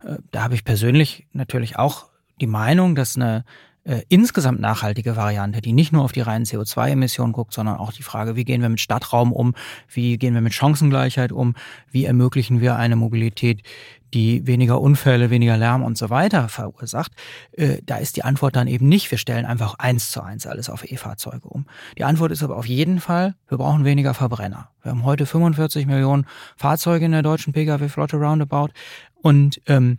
Äh, 0.03 0.17
da 0.31 0.43
habe 0.43 0.55
ich 0.55 0.63
persönlich 0.63 1.27
natürlich 1.33 1.77
auch 1.77 2.07
die 2.41 2.47
Meinung, 2.47 2.95
dass 2.95 3.15
eine 3.15 3.43
äh, 3.89 4.03
insgesamt 4.07 4.59
nachhaltige 4.59 5.15
Variante, 5.15 5.61
die 5.61 5.73
nicht 5.73 5.91
nur 5.91 6.03
auf 6.03 6.11
die 6.11 6.21
reinen 6.21 6.45
CO2-Emissionen 6.45 7.33
guckt, 7.33 7.53
sondern 7.53 7.77
auch 7.77 7.91
die 7.91 8.03
Frage, 8.03 8.35
wie 8.35 8.45
gehen 8.45 8.61
wir 8.61 8.69
mit 8.69 8.79
Stadtraum 8.79 9.33
um, 9.33 9.55
wie 9.91 10.19
gehen 10.19 10.35
wir 10.35 10.41
mit 10.41 10.53
Chancengleichheit 10.53 11.31
um, 11.31 11.55
wie 11.89 12.05
ermöglichen 12.05 12.61
wir 12.61 12.75
eine 12.75 12.95
Mobilität, 12.95 13.63
die 14.13 14.45
weniger 14.45 14.79
Unfälle, 14.79 15.31
weniger 15.31 15.57
Lärm 15.57 15.81
und 15.81 15.97
so 15.97 16.11
weiter 16.11 16.49
verursacht, 16.49 17.13
äh, 17.53 17.77
da 17.83 17.97
ist 17.97 18.15
die 18.15 18.23
Antwort 18.23 18.55
dann 18.55 18.67
eben 18.67 18.87
nicht, 18.87 19.09
wir 19.09 19.17
stellen 19.17 19.47
einfach 19.47 19.75
eins 19.79 20.11
zu 20.11 20.21
eins 20.21 20.45
alles 20.45 20.69
auf 20.69 20.89
E-Fahrzeuge 20.89 21.47
um. 21.47 21.65
Die 21.97 22.03
Antwort 22.03 22.31
ist 22.31 22.43
aber 22.43 22.57
auf 22.57 22.67
jeden 22.67 22.99
Fall, 22.99 23.33
wir 23.47 23.57
brauchen 23.57 23.85
weniger 23.85 24.13
Verbrenner. 24.13 24.69
Wir 24.83 24.91
haben 24.91 25.03
heute 25.03 25.25
45 25.25 25.87
Millionen 25.87 26.27
Fahrzeuge 26.57 27.05
in 27.05 27.11
der 27.11 27.23
deutschen 27.23 27.53
Pkw-Flotte 27.53 28.17
roundabout 28.17 28.69
und 29.23 29.61
ähm, 29.65 29.97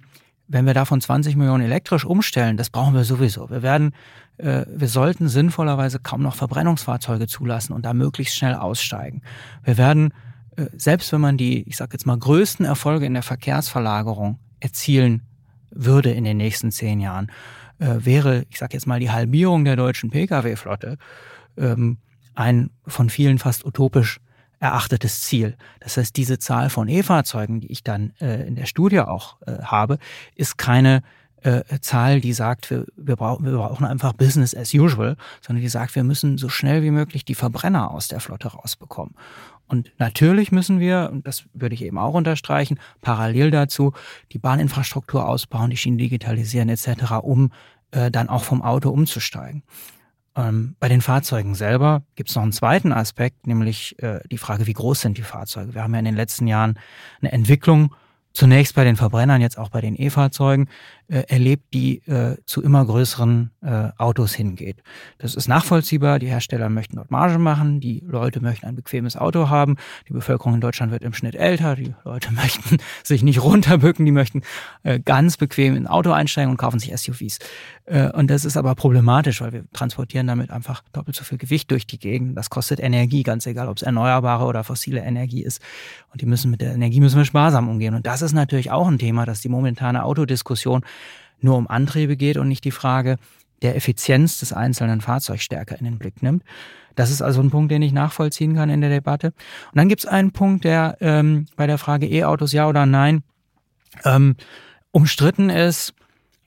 wenn 0.50 0.66
wir 0.66 0.74
davon 0.74 1.00
20 1.00 1.36
Millionen 1.36 1.64
elektrisch 1.64 2.04
umstellen, 2.04 2.56
das 2.56 2.70
brauchen 2.70 2.92
wir 2.92 3.04
sowieso. 3.04 3.48
Wir 3.50 3.62
werden, 3.62 3.94
äh, 4.36 4.66
wir 4.68 4.88
sollten 4.88 5.28
sinnvollerweise 5.28 6.00
kaum 6.00 6.22
noch 6.22 6.34
Verbrennungsfahrzeuge 6.34 7.28
zulassen 7.28 7.72
und 7.72 7.84
da 7.84 7.94
möglichst 7.94 8.34
schnell 8.34 8.54
aussteigen. 8.54 9.22
Wir 9.62 9.78
werden, 9.78 10.12
äh, 10.56 10.66
selbst 10.76 11.12
wenn 11.12 11.20
man 11.20 11.36
die, 11.36 11.62
ich 11.68 11.76
sage 11.76 11.92
jetzt 11.92 12.04
mal, 12.04 12.18
größten 12.18 12.66
Erfolge 12.66 13.06
in 13.06 13.14
der 13.14 13.22
Verkehrsverlagerung 13.22 14.40
erzielen 14.58 15.22
würde 15.70 16.10
in 16.10 16.24
den 16.24 16.38
nächsten 16.38 16.72
zehn 16.72 16.98
Jahren, 16.98 17.30
äh, 17.78 17.98
wäre, 18.00 18.44
ich 18.50 18.58
sage 18.58 18.74
jetzt 18.74 18.88
mal, 18.88 18.98
die 18.98 19.12
Halbierung 19.12 19.64
der 19.64 19.76
deutschen 19.76 20.10
Pkw-Flotte 20.10 20.98
ähm, 21.56 21.98
ein 22.34 22.70
von 22.88 23.08
vielen 23.08 23.38
fast 23.38 23.64
utopisch 23.64 24.18
erachtetes 24.60 25.22
Ziel. 25.22 25.56
Das 25.80 25.96
heißt, 25.96 26.16
diese 26.16 26.38
Zahl 26.38 26.70
von 26.70 26.88
E-Fahrzeugen, 26.88 27.60
die 27.60 27.72
ich 27.72 27.82
dann 27.82 28.12
äh, 28.20 28.46
in 28.46 28.54
der 28.54 28.66
Studie 28.66 29.00
auch 29.00 29.36
äh, 29.46 29.62
habe, 29.62 29.98
ist 30.36 30.58
keine 30.58 31.02
äh, 31.42 31.62
Zahl, 31.80 32.20
die 32.20 32.34
sagt, 32.34 32.70
wir, 32.70 32.84
wir, 32.96 33.16
brauchen, 33.16 33.46
wir 33.46 33.52
brauchen 33.52 33.86
einfach 33.86 34.12
Business 34.12 34.54
as 34.54 34.74
usual, 34.74 35.16
sondern 35.40 35.62
die 35.62 35.68
sagt, 35.68 35.94
wir 35.94 36.04
müssen 36.04 36.36
so 36.36 36.50
schnell 36.50 36.82
wie 36.82 36.90
möglich 36.90 37.24
die 37.24 37.34
Verbrenner 37.34 37.90
aus 37.90 38.08
der 38.08 38.20
Flotte 38.20 38.48
rausbekommen. 38.48 39.14
Und 39.66 39.92
natürlich 39.98 40.52
müssen 40.52 40.80
wir, 40.80 41.08
und 41.12 41.26
das 41.26 41.44
würde 41.54 41.74
ich 41.74 41.82
eben 41.82 41.96
auch 41.96 42.14
unterstreichen, 42.14 42.78
parallel 43.00 43.50
dazu 43.50 43.92
die 44.32 44.38
Bahninfrastruktur 44.38 45.26
ausbauen, 45.26 45.70
die 45.70 45.76
Schienen 45.76 45.98
digitalisieren 45.98 46.68
etc., 46.68 47.12
um 47.22 47.52
äh, 47.92 48.10
dann 48.10 48.28
auch 48.28 48.42
vom 48.42 48.62
Auto 48.62 48.90
umzusteigen. 48.90 49.62
Ähm, 50.36 50.76
bei 50.78 50.88
den 50.88 51.00
Fahrzeugen 51.00 51.54
selber 51.54 52.02
gibt 52.14 52.30
es 52.30 52.36
noch 52.36 52.42
einen 52.42 52.52
zweiten 52.52 52.92
Aspekt, 52.92 53.46
nämlich 53.46 54.00
äh, 54.02 54.20
die 54.30 54.38
Frage, 54.38 54.66
wie 54.66 54.72
groß 54.72 55.00
sind 55.00 55.18
die 55.18 55.22
Fahrzeuge. 55.22 55.74
Wir 55.74 55.82
haben 55.82 55.92
ja 55.92 55.98
in 55.98 56.04
den 56.04 56.16
letzten 56.16 56.46
Jahren 56.46 56.78
eine 57.20 57.32
Entwicklung 57.32 57.94
zunächst 58.32 58.74
bei 58.74 58.84
den 58.84 58.96
Verbrennern, 58.96 59.40
jetzt 59.40 59.58
auch 59.58 59.70
bei 59.70 59.80
den 59.80 59.96
E-Fahrzeugen, 59.96 60.68
äh, 61.10 61.24
erlebt, 61.26 61.74
die 61.74 61.98
äh, 62.06 62.36
zu 62.46 62.62
immer 62.62 62.84
größeren 62.84 63.50
äh, 63.62 63.88
Autos 63.98 64.32
hingeht. 64.32 64.82
Das 65.18 65.34
ist 65.34 65.48
nachvollziehbar. 65.48 66.20
Die 66.20 66.28
Hersteller 66.28 66.68
möchten 66.68 66.96
dort 66.96 67.10
Marge 67.10 67.38
machen, 67.38 67.80
die 67.80 68.02
Leute 68.06 68.40
möchten 68.40 68.66
ein 68.66 68.76
bequemes 68.76 69.16
Auto 69.16 69.48
haben. 69.48 69.76
Die 70.08 70.12
Bevölkerung 70.12 70.54
in 70.54 70.60
Deutschland 70.60 70.92
wird 70.92 71.02
im 71.02 71.12
Schnitt 71.12 71.34
älter. 71.34 71.74
Die 71.74 71.94
Leute 72.04 72.32
möchten 72.32 72.78
sich 73.02 73.24
nicht 73.24 73.42
runterbücken, 73.42 74.06
die 74.06 74.12
möchten 74.12 74.42
äh, 74.84 75.00
ganz 75.00 75.36
bequem 75.36 75.74
in 75.74 75.84
ein 75.84 75.86
Auto 75.88 76.12
einsteigen 76.12 76.50
und 76.50 76.58
kaufen 76.58 76.78
sich 76.78 76.96
SUVs. 76.96 77.40
Äh, 77.86 78.10
und 78.12 78.30
das 78.30 78.44
ist 78.44 78.56
aber 78.56 78.76
problematisch, 78.76 79.40
weil 79.40 79.52
wir 79.52 79.64
transportieren 79.72 80.28
damit 80.28 80.50
einfach 80.50 80.84
doppelt 80.92 81.16
so 81.16 81.24
viel 81.24 81.38
Gewicht 81.38 81.70
durch 81.72 81.88
die 81.88 81.98
Gegend. 81.98 82.36
Das 82.36 82.50
kostet 82.50 82.78
Energie, 82.78 83.24
ganz 83.24 83.46
egal, 83.46 83.68
ob 83.68 83.78
es 83.78 83.82
erneuerbare 83.82 84.44
oder 84.44 84.62
fossile 84.62 85.00
Energie 85.00 85.42
ist. 85.42 85.60
Und 86.12 86.20
die 86.20 86.26
müssen 86.26 86.52
mit 86.52 86.60
der 86.60 86.72
Energie 86.72 87.00
müssen 87.00 87.18
wir 87.18 87.24
sparsam 87.24 87.68
umgehen. 87.68 87.94
Und 87.94 88.06
das 88.06 88.22
ist 88.22 88.32
natürlich 88.32 88.70
auch 88.70 88.86
ein 88.86 88.98
Thema, 88.98 89.26
dass 89.26 89.40
die 89.40 89.48
momentane 89.48 90.04
Autodiskussion 90.04 90.84
nur 91.42 91.56
um 91.56 91.68
Antriebe 91.68 92.16
geht 92.16 92.36
und 92.36 92.48
nicht 92.48 92.64
die 92.64 92.70
Frage, 92.70 93.16
der 93.62 93.76
Effizienz 93.76 94.40
des 94.40 94.52
einzelnen 94.52 95.00
Fahrzeugs 95.00 95.42
stärker 95.42 95.78
in 95.78 95.84
den 95.84 95.98
Blick 95.98 96.22
nimmt. 96.22 96.42
Das 96.96 97.10
ist 97.10 97.22
also 97.22 97.40
ein 97.40 97.50
Punkt, 97.50 97.70
den 97.70 97.82
ich 97.82 97.92
nachvollziehen 97.92 98.54
kann 98.54 98.70
in 98.70 98.80
der 98.80 98.90
Debatte. 98.90 99.28
Und 99.28 99.76
dann 99.76 99.88
gibt 99.88 100.02
es 100.02 100.06
einen 100.06 100.32
Punkt, 100.32 100.64
der 100.64 100.96
ähm, 101.00 101.46
bei 101.56 101.66
der 101.66 101.78
Frage 101.78 102.06
E-Autos 102.06 102.52
ja 102.52 102.68
oder 102.68 102.86
nein 102.86 103.22
ähm, 104.04 104.36
umstritten 104.90 105.50
ist, 105.50 105.94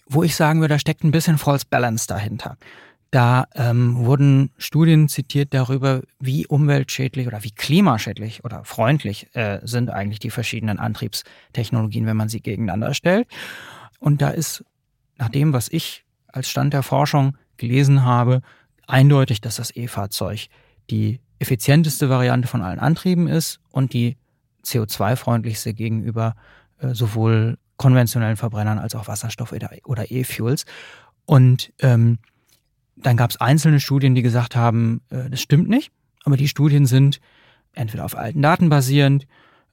wo 0.08 0.24
ich 0.24 0.36
sagen 0.36 0.60
würde, 0.60 0.76
da 0.76 0.80
steckt 0.80 1.04
ein 1.04 1.12
bisschen 1.12 1.38
False 1.38 1.66
Balance 1.70 2.08
dahinter. 2.08 2.58
Da 3.12 3.46
ähm, 3.54 4.06
wurden 4.06 4.50
Studien 4.58 5.08
zitiert 5.08 5.54
darüber, 5.54 6.02
wie 6.20 6.48
umweltschädlich 6.48 7.28
oder 7.28 7.44
wie 7.44 7.52
klimaschädlich 7.52 8.44
oder 8.44 8.64
freundlich 8.66 9.28
äh, 9.36 9.60
sind 9.64 9.92
eigentlich 9.92 10.18
die 10.18 10.32
verschiedenen 10.32 10.80
Antriebstechnologien, 10.80 12.08
wenn 12.08 12.18
man 12.18 12.30
sie 12.30 12.42
gegeneinander 12.42 12.96
stellt. 12.96 13.28
Und 14.00 14.22
da 14.22 14.30
ist 14.30 14.66
nach 15.24 15.30
dem, 15.30 15.54
was 15.54 15.70
ich 15.70 16.04
als 16.28 16.50
Stand 16.50 16.74
der 16.74 16.84
Forschung 16.84 17.38
gelesen 17.56 18.04
habe, 18.04 18.42
eindeutig, 18.88 19.40
dass 19.40 19.56
das 19.56 19.74
E-Fahrzeug 19.74 20.48
die 20.90 21.22
effizienteste 21.40 22.10
Variante 22.10 22.50
von 22.50 22.62
allen 22.62 22.80
Antrieben 22.80 23.28
ist 23.28 23.62
und 23.72 23.94
die 23.94 24.18
CO2-freundlichste 24.66 25.74
gegenüber 25.74 26.36
äh, 26.80 26.94
sowohl 26.94 27.58
konventionellen 27.78 28.36
Verbrennern 28.36 28.80
als 28.80 28.96
auch 28.96 29.08
Wasserstoff- 29.08 29.54
oder 29.86 30.12
E-Fuels. 30.12 30.66
Und 31.26 31.72
ähm, 31.80 32.20
dann 32.98 33.16
gab 33.16 33.30
es 33.30 33.40
einzelne 33.40 33.80
Studien, 33.80 34.14
die 34.14 34.24
gesagt 34.24 34.58
haben, 34.58 35.02
äh, 35.10 35.30
das 35.30 35.42
stimmt 35.42 35.70
nicht, 35.70 35.94
aber 36.26 36.36
die 36.36 36.50
Studien 36.50 36.86
sind 36.86 37.22
entweder 37.72 38.04
auf 38.04 38.18
alten 38.18 38.42
Daten 38.42 38.68
basierend, 38.68 39.26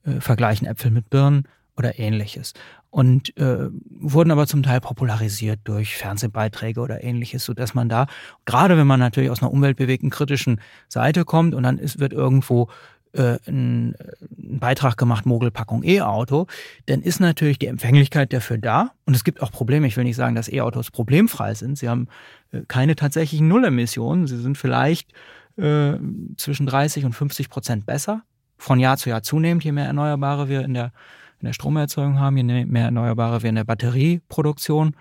äh, 0.04 0.20
vergleichen 0.20 0.68
Äpfel 0.68 0.92
mit 0.92 1.10
Birnen 1.10 1.48
oder 1.80 1.98
ähnliches. 1.98 2.52
Und 2.90 3.36
äh, 3.38 3.68
wurden 3.88 4.30
aber 4.30 4.46
zum 4.46 4.62
Teil 4.62 4.80
popularisiert 4.80 5.60
durch 5.64 5.96
Fernsehbeiträge 5.96 6.80
oder 6.80 7.02
ähnliches, 7.02 7.44
sodass 7.44 7.74
man 7.74 7.88
da, 7.88 8.06
gerade 8.44 8.76
wenn 8.76 8.86
man 8.86 9.00
natürlich 9.00 9.30
aus 9.30 9.42
einer 9.42 9.52
umweltbewegten 9.52 10.10
kritischen 10.10 10.60
Seite 10.88 11.24
kommt 11.24 11.54
und 11.54 11.62
dann 11.62 11.78
ist, 11.78 11.98
wird 11.98 12.12
irgendwo 12.12 12.68
äh, 13.12 13.38
ein, 13.48 13.94
Beitrag 14.36 14.96
gemacht, 14.96 15.26
Mogelpackung 15.26 15.82
E-Auto, 15.84 16.46
dann 16.86 17.00
ist 17.00 17.20
natürlich 17.20 17.58
die 17.58 17.66
Empfänglichkeit 17.66 18.32
dafür 18.32 18.58
da. 18.58 18.90
Und 19.06 19.14
es 19.14 19.24
gibt 19.24 19.40
auch 19.42 19.50
Probleme. 19.52 19.86
Ich 19.86 19.96
will 19.96 20.04
nicht 20.04 20.16
sagen, 20.16 20.34
dass 20.34 20.52
E-Autos 20.52 20.90
problemfrei 20.90 21.54
sind. 21.54 21.78
Sie 21.78 21.88
haben 21.88 22.08
äh, 22.52 22.60
keine 22.68 22.96
tatsächlichen 22.96 23.48
Nullemissionen. 23.48 24.26
Sie 24.26 24.40
sind 24.40 24.58
vielleicht 24.58 25.12
äh, 25.56 25.94
zwischen 26.36 26.66
30 26.66 27.04
und 27.04 27.12
50 27.12 27.48
Prozent 27.48 27.86
besser. 27.86 28.22
Von 28.58 28.78
Jahr 28.78 28.98
zu 28.98 29.08
Jahr 29.08 29.22
zunehmend, 29.22 29.64
je 29.64 29.72
mehr 29.72 29.86
Erneuerbare 29.86 30.48
wir 30.48 30.62
in 30.62 30.74
der, 30.74 30.92
in 31.40 31.46
der 31.46 31.52
Stromerzeugung 31.52 32.18
haben, 32.18 32.36
je 32.36 32.64
mehr 32.64 32.84
Erneuerbare 32.84 33.42
wir 33.42 33.50
in 33.50 33.56
der 33.56 33.64
Batterieproduktion 33.64 34.96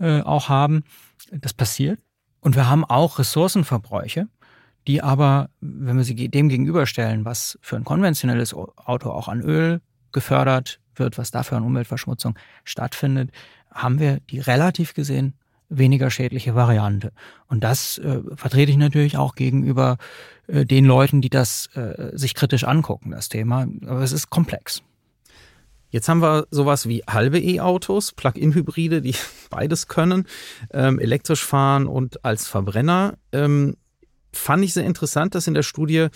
äh, 0.00 0.20
auch 0.20 0.48
haben. 0.48 0.84
Das 1.30 1.54
passiert. 1.54 2.00
Und 2.40 2.56
wir 2.56 2.68
haben 2.68 2.84
auch 2.84 3.18
Ressourcenverbräuche 3.18 4.28
die 4.86 5.02
aber, 5.02 5.48
wenn 5.60 5.96
wir 5.96 6.04
sie 6.04 6.28
dem 6.28 6.48
gegenüberstellen, 6.48 7.24
was 7.24 7.58
für 7.62 7.76
ein 7.76 7.84
konventionelles 7.84 8.54
Auto 8.54 9.10
auch 9.10 9.28
an 9.28 9.40
Öl 9.40 9.80
gefördert 10.12 10.80
wird, 10.94 11.18
was 11.18 11.30
dafür 11.30 11.58
an 11.58 11.64
Umweltverschmutzung 11.64 12.36
stattfindet, 12.64 13.30
haben 13.70 13.98
wir 13.98 14.20
die 14.30 14.40
relativ 14.40 14.94
gesehen 14.94 15.34
weniger 15.68 16.10
schädliche 16.10 16.54
Variante. 16.54 17.12
Und 17.46 17.64
das 17.64 17.96
äh, 17.96 18.20
vertrete 18.34 18.70
ich 18.70 18.76
natürlich 18.76 19.16
auch 19.16 19.34
gegenüber 19.34 19.96
äh, 20.46 20.66
den 20.66 20.84
Leuten, 20.84 21.22
die 21.22 21.30
das 21.30 21.70
äh, 21.74 22.10
sich 22.12 22.34
kritisch 22.34 22.64
angucken, 22.64 23.12
das 23.12 23.30
Thema. 23.30 23.66
Aber 23.86 24.02
es 24.02 24.12
ist 24.12 24.28
komplex. 24.28 24.82
Jetzt 25.92 26.08
haben 26.08 26.22
wir 26.22 26.46
sowas 26.50 26.88
wie 26.88 27.02
halbe 27.08 27.38
E-Autos, 27.38 28.12
Plug-in-Hybride, 28.12 29.02
die 29.02 29.14
beides 29.50 29.88
können, 29.88 30.26
ähm, 30.72 30.98
elektrisch 30.98 31.44
fahren 31.44 31.86
und 31.86 32.24
als 32.24 32.48
Verbrenner. 32.48 33.18
Ähm, 33.30 33.76
fand 34.32 34.64
ich 34.64 34.72
sehr 34.72 34.86
interessant, 34.86 35.34
dass 35.34 35.46
in 35.46 35.52
der 35.52 35.62
Studie 35.62 36.06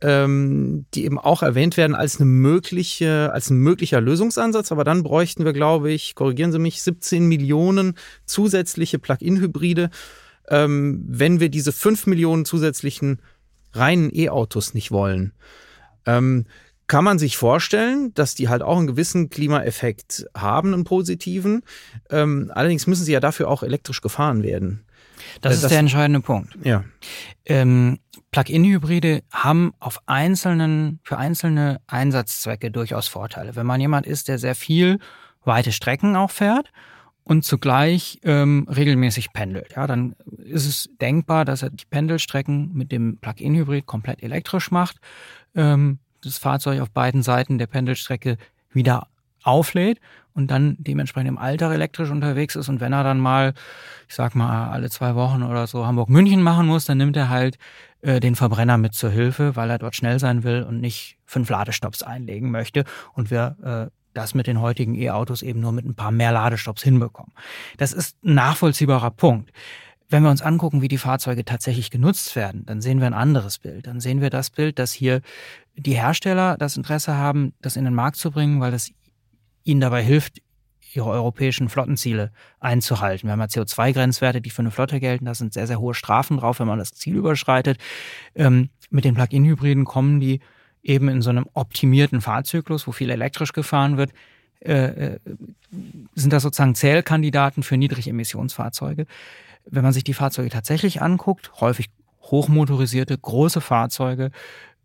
ähm, 0.00 0.86
die 0.94 1.04
eben 1.04 1.18
auch 1.18 1.42
erwähnt 1.42 1.76
werden 1.76 1.96
als 1.96 2.20
eine 2.20 2.26
mögliche, 2.26 3.32
als 3.32 3.50
ein 3.50 3.56
möglicher 3.56 4.00
Lösungsansatz. 4.00 4.70
Aber 4.70 4.84
dann 4.84 5.02
bräuchten 5.02 5.44
wir, 5.44 5.52
glaube 5.52 5.90
ich, 5.90 6.14
korrigieren 6.14 6.52
Sie 6.52 6.60
mich, 6.60 6.80
17 6.82 7.26
Millionen 7.26 7.94
zusätzliche 8.26 9.00
Plug-in-Hybride, 9.00 9.90
ähm, 10.48 11.04
wenn 11.08 11.40
wir 11.40 11.48
diese 11.48 11.72
5 11.72 12.06
Millionen 12.06 12.44
zusätzlichen 12.44 13.18
reinen 13.72 14.14
E-Autos 14.14 14.74
nicht 14.74 14.92
wollen. 14.92 15.32
Ähm, 16.06 16.46
kann 16.86 17.04
man 17.04 17.18
sich 17.18 17.36
vorstellen, 17.36 18.12
dass 18.14 18.34
die 18.34 18.48
halt 18.48 18.62
auch 18.62 18.76
einen 18.76 18.86
gewissen 18.86 19.30
Klimaeffekt 19.30 20.26
haben, 20.36 20.74
einen 20.74 20.84
positiven. 20.84 21.62
Ähm, 22.10 22.50
allerdings 22.54 22.86
müssen 22.86 23.04
sie 23.04 23.12
ja 23.12 23.20
dafür 23.20 23.48
auch 23.48 23.62
elektrisch 23.62 24.00
gefahren 24.00 24.42
werden. 24.42 24.84
Das, 25.40 25.54
das 25.54 25.62
ist 25.64 25.70
der 25.70 25.78
entscheidende 25.78 26.20
Punkt. 26.20 26.56
Ja. 26.62 26.84
Ähm, 27.46 27.98
Plug-in-Hybride 28.30 29.22
haben 29.32 29.72
auf 29.78 30.00
einzelnen, 30.06 31.00
für 31.04 31.18
einzelne 31.18 31.80
Einsatzzwecke 31.86 32.70
durchaus 32.70 33.08
Vorteile. 33.08 33.56
Wenn 33.56 33.66
man 33.66 33.80
jemand 33.80 34.06
ist, 34.06 34.28
der 34.28 34.38
sehr 34.38 34.54
viel 34.54 34.98
weite 35.44 35.72
Strecken 35.72 36.16
auch 36.16 36.30
fährt 36.30 36.70
und 37.22 37.44
zugleich 37.44 38.18
ähm, 38.24 38.66
regelmäßig 38.68 39.32
pendelt, 39.32 39.74
ja, 39.76 39.86
dann 39.86 40.16
ist 40.38 40.66
es 40.66 40.90
denkbar, 41.00 41.44
dass 41.44 41.62
er 41.62 41.70
die 41.70 41.84
Pendelstrecken 41.88 42.72
mit 42.74 42.92
dem 42.92 43.18
Plug-in-Hybrid 43.18 43.86
komplett 43.86 44.22
elektrisch 44.22 44.70
macht, 44.70 44.98
ähm, 45.54 46.00
das 46.24 46.38
Fahrzeug 46.38 46.80
auf 46.80 46.90
beiden 46.90 47.22
Seiten 47.22 47.58
der 47.58 47.66
Pendelstrecke 47.66 48.36
wieder 48.72 49.08
auflädt 49.42 50.00
und 50.32 50.50
dann 50.50 50.76
dementsprechend 50.78 51.28
im 51.28 51.38
Alltag 51.38 51.72
elektrisch 51.72 52.10
unterwegs 52.10 52.56
ist 52.56 52.68
und 52.68 52.80
wenn 52.80 52.92
er 52.92 53.04
dann 53.04 53.20
mal, 53.20 53.54
ich 54.08 54.14
sag 54.14 54.34
mal, 54.34 54.70
alle 54.70 54.90
zwei 54.90 55.14
Wochen 55.14 55.42
oder 55.42 55.66
so 55.66 55.86
Hamburg-München 55.86 56.42
machen 56.42 56.66
muss, 56.66 56.86
dann 56.86 56.98
nimmt 56.98 57.16
er 57.16 57.28
halt 57.28 57.58
äh, 58.00 58.20
den 58.20 58.34
Verbrenner 58.34 58.78
mit 58.78 58.94
zur 58.94 59.10
Hilfe, 59.10 59.54
weil 59.56 59.70
er 59.70 59.78
dort 59.78 59.94
schnell 59.94 60.18
sein 60.18 60.42
will 60.42 60.62
und 60.62 60.80
nicht 60.80 61.18
fünf 61.24 61.48
Ladestops 61.50 62.02
einlegen 62.02 62.50
möchte 62.50 62.84
und 63.12 63.30
wir 63.30 63.90
äh, 63.90 63.90
das 64.14 64.34
mit 64.34 64.46
den 64.46 64.60
heutigen 64.60 64.94
E-Autos 64.94 65.42
eben 65.42 65.60
nur 65.60 65.72
mit 65.72 65.84
ein 65.84 65.94
paar 65.94 66.12
mehr 66.12 66.32
Ladestops 66.32 66.82
hinbekommen. 66.82 67.32
Das 67.76 67.92
ist 67.92 68.16
ein 68.24 68.34
nachvollziehbarer 68.34 69.10
Punkt. 69.10 69.50
Wenn 70.08 70.22
wir 70.22 70.30
uns 70.30 70.42
angucken, 70.42 70.82
wie 70.82 70.88
die 70.88 70.98
Fahrzeuge 70.98 71.44
tatsächlich 71.44 71.90
genutzt 71.90 72.36
werden, 72.36 72.64
dann 72.66 72.80
sehen 72.80 73.00
wir 73.00 73.06
ein 73.06 73.14
anderes 73.14 73.58
Bild. 73.58 73.86
Dann 73.86 74.00
sehen 74.00 74.20
wir 74.20 74.30
das 74.30 74.50
Bild, 74.50 74.78
dass 74.78 74.92
hier 74.92 75.22
die 75.76 75.94
Hersteller 75.94 76.56
das 76.56 76.76
Interesse 76.76 77.16
haben, 77.16 77.54
das 77.60 77.76
in 77.76 77.84
den 77.84 77.94
Markt 77.94 78.16
zu 78.16 78.30
bringen, 78.30 78.60
weil 78.60 78.70
das 78.70 78.90
ihnen 79.64 79.80
dabei 79.80 80.02
hilft, 80.02 80.40
ihre 80.92 81.10
europäischen 81.10 81.68
Flottenziele 81.68 82.30
einzuhalten. 82.60 83.26
Wir 83.26 83.32
haben 83.32 83.40
ja 83.40 83.46
CO2-Grenzwerte, 83.46 84.40
die 84.40 84.50
für 84.50 84.62
eine 84.62 84.70
Flotte 84.70 85.00
gelten. 85.00 85.24
Da 85.24 85.34
sind 85.34 85.52
sehr, 85.52 85.66
sehr 85.66 85.80
hohe 85.80 85.94
Strafen 85.94 86.36
drauf, 86.36 86.60
wenn 86.60 86.68
man 86.68 86.78
das 86.78 86.92
Ziel 86.92 87.16
überschreitet. 87.16 87.78
Ähm, 88.34 88.70
mit 88.90 89.04
den 89.04 89.14
Plug-in-Hybriden 89.14 89.84
kommen 89.84 90.20
die 90.20 90.40
eben 90.82 91.08
in 91.08 91.22
so 91.22 91.30
einem 91.30 91.46
optimierten 91.54 92.20
Fahrzyklus, 92.20 92.86
wo 92.86 92.92
viel 92.92 93.10
elektrisch 93.10 93.52
gefahren 93.52 93.96
wird, 93.96 94.12
äh, 94.60 95.14
äh 95.14 95.18
sind 96.14 96.32
das 96.32 96.44
sozusagen 96.44 96.74
Zählkandidaten 96.74 97.62
für 97.62 97.76
Niedrigemissionsfahrzeuge. 97.76 99.06
Wenn 99.66 99.82
man 99.82 99.92
sich 99.92 100.04
die 100.04 100.14
Fahrzeuge 100.14 100.50
tatsächlich 100.50 101.02
anguckt, 101.02 101.50
häufig 101.60 101.90
hochmotorisierte, 102.20 103.18
große 103.18 103.60
Fahrzeuge, 103.60 104.30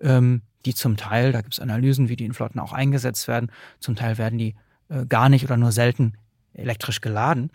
ähm, 0.02 0.42
die 0.66 0.74
zum 0.74 0.98
Teil, 0.98 1.32
da 1.32 1.42
gibt 1.42 1.54
es 1.54 1.60
Analysen, 1.60 2.10
wie 2.10 2.16
die 2.16 2.26
in 2.26 2.34
Flotten 2.34 2.60
auch 2.60 2.74
eingesetzt 2.74 3.28
werden, 3.28 3.52
zum 3.80 3.96
Teil 3.96 4.18
werden 4.18 4.38
die 4.38 4.56
äh, 4.90 5.06
gar 5.06 5.30
nicht 5.30 5.46
oder 5.46 5.58
nur 5.58 5.72
selten 5.72 6.14
elektrisch 6.54 7.02
geladen. 7.02 7.52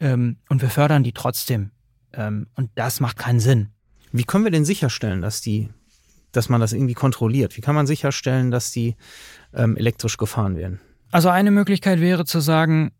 Ähm, 0.00 0.36
und 0.48 0.62
wir 0.62 0.70
fördern 0.70 1.02
die 1.02 1.12
trotzdem. 1.12 1.70
Ähm, 2.12 2.48
und 2.54 2.70
das 2.74 3.00
macht 3.00 3.16
keinen 3.16 3.40
Sinn. 3.40 3.68
Wie 4.12 4.24
können 4.24 4.44
wir 4.44 4.50
denn 4.50 4.64
sicherstellen, 4.64 5.20
dass 5.20 5.40
die, 5.40 5.68
dass 6.32 6.48
man 6.48 6.60
das 6.60 6.72
irgendwie 6.72 6.94
kontrolliert? 6.94 7.56
Wie 7.56 7.60
kann 7.60 7.74
man 7.74 7.86
sicherstellen, 7.86 8.50
dass 8.50 8.70
die 8.70 8.96
ähm, 9.54 9.76
elektrisch 9.76 10.16
gefahren 10.16 10.56
werden? 10.56 10.80
Also 11.10 11.28
eine 11.28 11.50
Möglichkeit 11.50 12.00
wäre 12.00 12.24
zu 12.24 12.40
sagen, 12.40 12.92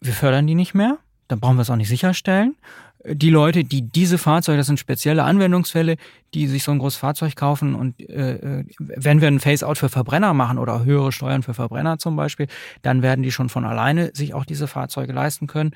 wir 0.00 0.12
fördern 0.12 0.46
die 0.46 0.54
nicht 0.54 0.74
mehr, 0.74 0.98
dann 1.28 1.40
brauchen 1.40 1.56
wir 1.56 1.62
es 1.62 1.70
auch 1.70 1.76
nicht 1.76 1.88
sicherstellen 1.88 2.56
die 3.04 3.30
Leute, 3.30 3.64
die 3.64 3.82
diese 3.82 4.18
Fahrzeuge, 4.18 4.58
das 4.58 4.66
sind 4.66 4.78
spezielle 4.78 5.24
Anwendungsfälle, 5.24 5.96
die 6.34 6.46
sich 6.46 6.62
so 6.62 6.72
ein 6.72 6.78
großes 6.78 6.98
Fahrzeug 6.98 7.34
kaufen 7.36 7.74
und 7.74 8.00
äh, 8.00 8.60
äh, 8.60 8.64
wenn 8.78 9.20
wir 9.20 9.28
ein 9.28 9.40
Face-out 9.40 9.78
für 9.78 9.88
Verbrenner 9.88 10.34
machen 10.34 10.58
oder 10.58 10.84
höhere 10.84 11.12
Steuern 11.12 11.42
für 11.42 11.54
Verbrenner 11.54 11.98
zum 11.98 12.16
Beispiel, 12.16 12.46
dann 12.82 13.02
werden 13.02 13.22
die 13.22 13.32
schon 13.32 13.48
von 13.48 13.64
alleine 13.64 14.12
sich 14.14 14.34
auch 14.34 14.44
diese 14.44 14.68
Fahrzeuge 14.68 15.12
leisten 15.12 15.46
können. 15.46 15.72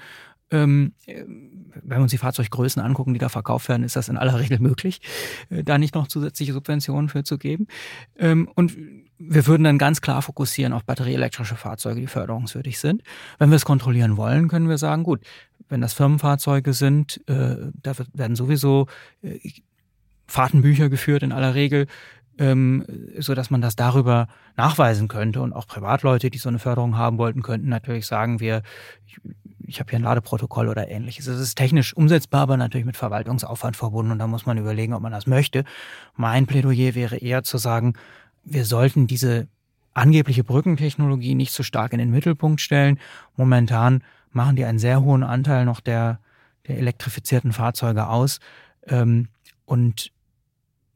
Ähm, 0.52 0.92
wenn 1.06 1.98
wir 1.98 2.02
uns 2.02 2.12
die 2.12 2.18
Fahrzeuggrößen 2.18 2.80
angucken, 2.80 3.12
die 3.12 3.18
da 3.18 3.28
verkauft 3.28 3.68
werden, 3.68 3.82
ist 3.82 3.96
das 3.96 4.08
in 4.08 4.16
aller 4.16 4.38
Regel 4.38 4.60
möglich, 4.60 5.00
äh, 5.50 5.64
da 5.64 5.78
nicht 5.78 5.94
noch 5.96 6.06
zusätzliche 6.06 6.52
Subventionen 6.52 7.08
für 7.08 7.24
zu 7.24 7.36
geben. 7.38 7.66
Ähm, 8.16 8.48
und 8.54 8.76
wir 9.18 9.46
würden 9.46 9.64
dann 9.64 9.78
ganz 9.78 10.00
klar 10.00 10.22
fokussieren 10.22 10.72
auf 10.72 10.84
batterieelektrische 10.84 11.56
Fahrzeuge, 11.56 12.00
die 12.00 12.06
förderungswürdig 12.06 12.78
sind. 12.78 13.02
Wenn 13.38 13.50
wir 13.50 13.56
es 13.56 13.64
kontrollieren 13.64 14.16
wollen, 14.16 14.48
können 14.48 14.68
wir 14.68 14.78
sagen, 14.78 15.02
gut, 15.02 15.22
wenn 15.68 15.80
das 15.80 15.92
Firmenfahrzeuge 15.94 16.72
sind, 16.72 17.20
äh, 17.28 17.56
da 17.82 17.92
werden 18.12 18.36
sowieso 18.36 18.86
äh, 19.22 19.38
Fahrtenbücher 20.26 20.88
geführt 20.88 21.22
in 21.22 21.32
aller 21.32 21.54
Regel, 21.54 21.86
ähm, 22.38 22.84
so 23.18 23.34
dass 23.34 23.50
man 23.50 23.60
das 23.60 23.76
darüber 23.76 24.28
nachweisen 24.56 25.08
könnte 25.08 25.40
und 25.40 25.52
auch 25.52 25.66
Privatleute, 25.66 26.30
die 26.30 26.38
so 26.38 26.48
eine 26.48 26.58
Förderung 26.58 26.96
haben 26.96 27.18
wollten, 27.18 27.42
könnten 27.42 27.68
natürlich 27.68 28.06
sagen, 28.06 28.40
wir 28.40 28.62
ich 29.68 29.80
habe 29.80 29.90
hier 29.90 29.98
ein 29.98 30.04
Ladeprotokoll 30.04 30.68
oder 30.68 30.88
ähnliches. 30.88 31.26
Es 31.26 31.40
ist 31.40 31.56
technisch 31.56 31.96
umsetzbar, 31.96 32.42
aber 32.42 32.56
natürlich 32.56 32.86
mit 32.86 32.96
Verwaltungsaufwand 32.96 33.76
verbunden 33.76 34.12
und 34.12 34.18
da 34.18 34.26
muss 34.26 34.46
man 34.46 34.58
überlegen, 34.58 34.94
ob 34.94 35.02
man 35.02 35.12
das 35.12 35.26
möchte. 35.26 35.64
Mein 36.14 36.46
Plädoyer 36.46 36.94
wäre 36.94 37.16
eher 37.16 37.42
zu 37.42 37.58
sagen, 37.58 37.94
wir 38.44 38.64
sollten 38.64 39.06
diese 39.06 39.48
angebliche 39.92 40.44
Brückentechnologie 40.44 41.34
nicht 41.34 41.52
so 41.52 41.62
stark 41.62 41.92
in 41.92 41.98
den 41.98 42.10
Mittelpunkt 42.10 42.60
stellen. 42.60 43.00
Momentan 43.36 44.04
machen 44.36 44.54
die 44.54 44.64
einen 44.64 44.78
sehr 44.78 45.02
hohen 45.02 45.24
Anteil 45.24 45.64
noch 45.64 45.80
der, 45.80 46.20
der 46.68 46.78
elektrifizierten 46.78 47.52
Fahrzeuge 47.52 48.06
aus 48.06 48.38
ähm, 48.86 49.28
und 49.64 50.12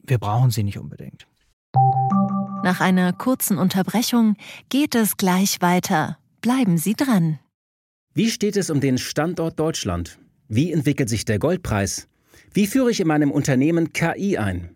wir 0.03 0.17
brauchen 0.17 0.51
sie 0.51 0.63
nicht 0.63 0.79
unbedingt. 0.79 1.27
Nach 2.63 2.79
einer 2.79 3.11
kurzen 3.11 3.57
Unterbrechung 3.57 4.37
geht 4.69 4.95
es 4.95 5.17
gleich 5.17 5.61
weiter. 5.61 6.17
Bleiben 6.41 6.77
Sie 6.77 6.93
dran. 6.93 7.39
Wie 8.13 8.29
steht 8.29 8.55
es 8.55 8.69
um 8.69 8.79
den 8.79 8.97
Standort 8.97 9.59
Deutschland? 9.59 10.19
Wie 10.47 10.71
entwickelt 10.71 11.09
sich 11.09 11.25
der 11.25 11.39
Goldpreis? 11.39 12.07
Wie 12.53 12.67
führe 12.67 12.91
ich 12.91 12.99
in 12.99 13.07
meinem 13.07 13.31
Unternehmen 13.31 13.93
KI 13.93 14.37
ein? 14.37 14.75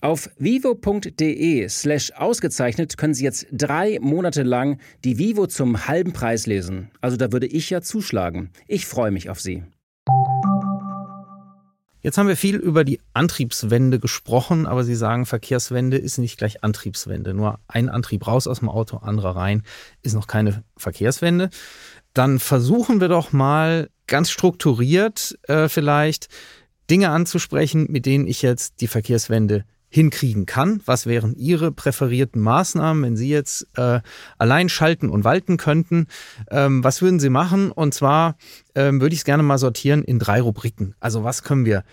Auf 0.00 0.30
vivo.de 0.38 1.68
slash 1.68 2.12
ausgezeichnet 2.12 2.96
können 2.96 3.14
Sie 3.14 3.24
jetzt 3.24 3.46
drei 3.50 3.98
Monate 4.00 4.44
lang 4.44 4.78
die 5.02 5.18
Vivo 5.18 5.48
zum 5.48 5.88
halben 5.88 6.12
Preis 6.12 6.46
lesen. 6.46 6.90
Also 7.00 7.16
da 7.16 7.32
würde 7.32 7.46
ich 7.46 7.68
ja 7.70 7.82
zuschlagen. 7.82 8.50
Ich 8.68 8.86
freue 8.86 9.10
mich 9.10 9.28
auf 9.28 9.40
Sie. 9.40 9.64
Jetzt 12.00 12.16
haben 12.16 12.28
wir 12.28 12.36
viel 12.36 12.54
über 12.54 12.84
die 12.84 13.00
Antriebswende 13.12 13.98
gesprochen, 13.98 14.66
aber 14.66 14.84
Sie 14.84 14.94
sagen, 14.94 15.26
Verkehrswende 15.26 15.98
ist 15.98 16.18
nicht 16.18 16.38
gleich 16.38 16.62
Antriebswende. 16.62 17.34
Nur 17.34 17.58
ein 17.66 17.88
Antrieb 17.88 18.24
raus 18.28 18.46
aus 18.46 18.60
dem 18.60 18.68
Auto, 18.68 18.98
anderer 18.98 19.34
rein, 19.34 19.64
ist 20.02 20.14
noch 20.14 20.28
keine 20.28 20.62
Verkehrswende. 20.76 21.50
Dann 22.14 22.38
versuchen 22.38 23.00
wir 23.00 23.08
doch 23.08 23.32
mal 23.32 23.90
ganz 24.06 24.30
strukturiert 24.30 25.36
äh, 25.48 25.68
vielleicht 25.68 26.28
Dinge 26.88 27.10
anzusprechen, 27.10 27.88
mit 27.90 28.06
denen 28.06 28.28
ich 28.28 28.42
jetzt 28.42 28.80
die 28.80 28.86
Verkehrswende 28.86 29.64
hinkriegen 29.88 30.46
kann. 30.46 30.80
Was 30.84 31.06
wären 31.06 31.34
Ihre 31.36 31.72
präferierten 31.72 32.42
Maßnahmen, 32.42 33.02
wenn 33.02 33.16
Sie 33.16 33.28
jetzt 33.28 33.66
äh, 33.76 34.00
allein 34.36 34.68
schalten 34.68 35.08
und 35.08 35.24
walten 35.24 35.56
könnten? 35.56 36.06
Ähm, 36.50 36.84
was 36.84 37.02
würden 37.02 37.20
Sie 37.20 37.30
machen? 37.30 37.72
Und 37.72 37.94
zwar 37.94 38.36
ähm, 38.74 39.00
würde 39.00 39.14
ich 39.14 39.20
es 39.20 39.24
gerne 39.24 39.42
mal 39.42 39.58
sortieren 39.58 40.04
in 40.04 40.18
drei 40.18 40.40
Rubriken. 40.40 40.94
Also 41.00 41.24
was 41.24 41.42
können 41.42 41.64
wir 41.64 41.84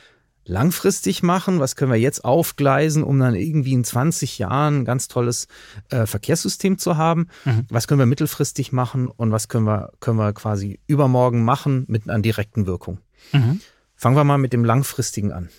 langfristig 0.46 1.24
machen? 1.24 1.60
Was 1.60 1.76
können 1.76 1.92
wir 1.92 2.00
jetzt 2.00 2.24
aufgleisen, 2.24 3.04
um 3.04 3.20
dann 3.20 3.36
irgendwie 3.36 3.74
in 3.74 3.84
20 3.84 4.38
Jahren 4.38 4.82
ein 4.82 4.86
ganz 4.86 5.08
tolles 5.08 5.48
äh, 5.90 6.06
Verkehrssystem 6.06 6.78
zu 6.78 6.98
haben? 6.98 7.28
Mhm. 7.46 7.66
Was 7.70 7.88
können 7.88 8.00
wir 8.00 8.06
mittelfristig 8.06 8.72
machen 8.72 9.08
und 9.08 9.32
was 9.32 9.48
können 9.48 9.66
wir, 9.66 9.92
können 10.00 10.18
wir 10.18 10.34
quasi 10.34 10.80
übermorgen 10.88 11.44
machen 11.44 11.86
mit 11.88 12.10
einer 12.10 12.22
direkten 12.22 12.68
Wirkung? 12.68 13.00
Mhm. 13.32 13.60
Fangen 13.96 14.16
wir 14.16 14.24
mal 14.24 14.38
mit 14.38 14.54
dem 14.54 14.64
langfristigen 14.64 15.32
an. 15.32 15.50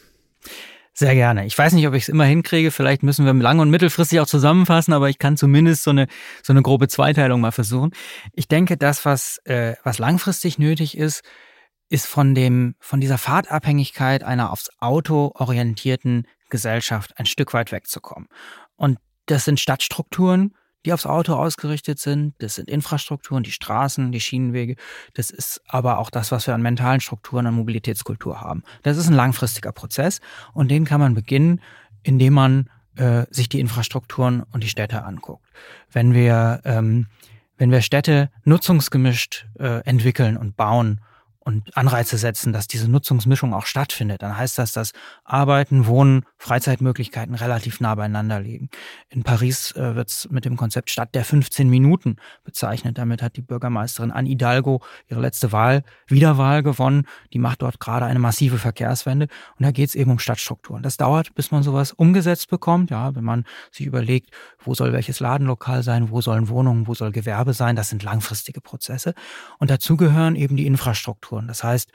Sehr 0.98 1.14
gerne. 1.14 1.44
Ich 1.44 1.58
weiß 1.58 1.74
nicht, 1.74 1.86
ob 1.86 1.92
ich 1.92 2.04
es 2.04 2.08
immer 2.08 2.24
hinkriege. 2.24 2.70
Vielleicht 2.70 3.02
müssen 3.02 3.26
wir 3.26 3.34
lang- 3.34 3.58
und 3.58 3.68
mittelfristig 3.68 4.18
auch 4.20 4.26
zusammenfassen, 4.26 4.94
aber 4.94 5.10
ich 5.10 5.18
kann 5.18 5.36
zumindest 5.36 5.82
so 5.82 5.90
eine, 5.90 6.06
so 6.42 6.54
eine 6.54 6.62
grobe 6.62 6.88
Zweiteilung 6.88 7.42
mal 7.42 7.52
versuchen. 7.52 7.90
Ich 8.32 8.48
denke, 8.48 8.78
das, 8.78 9.04
was, 9.04 9.36
äh, 9.44 9.74
was 9.84 9.98
langfristig 9.98 10.58
nötig 10.58 10.96
ist, 10.96 11.22
ist 11.90 12.06
von 12.06 12.34
dem, 12.34 12.76
von 12.80 12.98
dieser 12.98 13.18
Fahrtabhängigkeit 13.18 14.24
einer 14.24 14.50
aufs 14.50 14.70
Auto 14.80 15.32
orientierten 15.34 16.26
Gesellschaft 16.48 17.18
ein 17.18 17.26
Stück 17.26 17.52
weit 17.52 17.72
wegzukommen. 17.72 18.30
Und 18.76 18.96
das 19.26 19.44
sind 19.44 19.60
Stadtstrukturen, 19.60 20.54
die 20.86 20.92
aufs 20.92 21.04
Auto 21.04 21.34
ausgerichtet 21.34 21.98
sind. 21.98 22.34
Das 22.38 22.54
sind 22.54 22.70
Infrastrukturen, 22.70 23.42
die 23.42 23.50
Straßen, 23.50 24.12
die 24.12 24.20
Schienenwege. 24.20 24.76
Das 25.14 25.30
ist 25.30 25.60
aber 25.66 25.98
auch 25.98 26.10
das, 26.10 26.30
was 26.30 26.46
wir 26.46 26.54
an 26.54 26.62
mentalen 26.62 27.00
Strukturen, 27.00 27.46
an 27.46 27.54
Mobilitätskultur 27.54 28.40
haben. 28.40 28.62
Das 28.82 28.96
ist 28.96 29.08
ein 29.08 29.14
langfristiger 29.14 29.72
Prozess 29.72 30.20
und 30.54 30.70
den 30.70 30.84
kann 30.84 31.00
man 31.00 31.14
beginnen, 31.14 31.60
indem 32.02 32.34
man 32.34 32.70
äh, 32.96 33.26
sich 33.30 33.48
die 33.48 33.60
Infrastrukturen 33.60 34.44
und 34.52 34.62
die 34.62 34.68
Städte 34.68 35.04
anguckt. 35.04 35.44
Wenn 35.90 36.14
wir, 36.14 36.60
ähm, 36.64 37.06
wenn 37.58 37.72
wir 37.72 37.82
Städte 37.82 38.30
nutzungsgemischt 38.44 39.46
äh, 39.58 39.80
entwickeln 39.84 40.36
und 40.36 40.56
bauen 40.56 41.00
und 41.46 41.76
Anreize 41.76 42.18
setzen, 42.18 42.52
dass 42.52 42.66
diese 42.66 42.90
Nutzungsmischung 42.90 43.54
auch 43.54 43.66
stattfindet, 43.66 44.20
dann 44.20 44.36
heißt 44.36 44.58
das, 44.58 44.72
dass 44.72 44.92
Arbeiten, 45.22 45.86
Wohnen, 45.86 46.24
Freizeitmöglichkeiten 46.38 47.36
relativ 47.36 47.78
nah 47.78 47.94
beieinander 47.94 48.40
liegen. 48.40 48.68
In 49.10 49.22
Paris 49.22 49.70
äh, 49.76 49.94
wird 49.94 50.08
es 50.08 50.28
mit 50.28 50.44
dem 50.44 50.56
Konzept 50.56 50.90
Stadt 50.90 51.14
der 51.14 51.24
15 51.24 51.68
Minuten 51.68 52.16
bezeichnet. 52.42 52.98
Damit 52.98 53.22
hat 53.22 53.36
die 53.36 53.42
Bürgermeisterin 53.42 54.10
Anne 54.10 54.28
Hidalgo 54.28 54.82
ihre 55.08 55.20
letzte 55.20 55.52
Wahl, 55.52 55.84
Wiederwahl 56.08 56.64
gewonnen. 56.64 57.06
Die 57.32 57.38
macht 57.38 57.62
dort 57.62 57.78
gerade 57.78 58.06
eine 58.06 58.18
massive 58.18 58.58
Verkehrswende. 58.58 59.28
Und 59.56 59.64
da 59.64 59.70
geht 59.70 59.90
es 59.90 59.94
eben 59.94 60.10
um 60.10 60.18
Stadtstrukturen. 60.18 60.82
Das 60.82 60.96
dauert, 60.96 61.32
bis 61.36 61.52
man 61.52 61.62
sowas 61.62 61.92
umgesetzt 61.92 62.50
bekommt. 62.50 62.90
Ja, 62.90 63.14
wenn 63.14 63.24
man 63.24 63.44
sich 63.70 63.86
überlegt, 63.86 64.30
wo 64.58 64.74
soll 64.74 64.92
welches 64.92 65.20
Ladenlokal 65.20 65.84
sein, 65.84 66.10
wo 66.10 66.20
sollen 66.20 66.48
Wohnungen, 66.48 66.88
wo 66.88 66.94
soll 66.94 67.12
Gewerbe 67.12 67.52
sein, 67.52 67.76
das 67.76 67.88
sind 67.88 68.02
langfristige 68.02 68.60
Prozesse. 68.60 69.14
Und 69.58 69.70
dazu 69.70 69.96
gehören 69.96 70.34
eben 70.34 70.56
die 70.56 70.66
Infrastrukturen. 70.66 71.35
Infrastrukturen. 71.36 71.48
Das 71.48 71.64
heißt, 71.64 71.90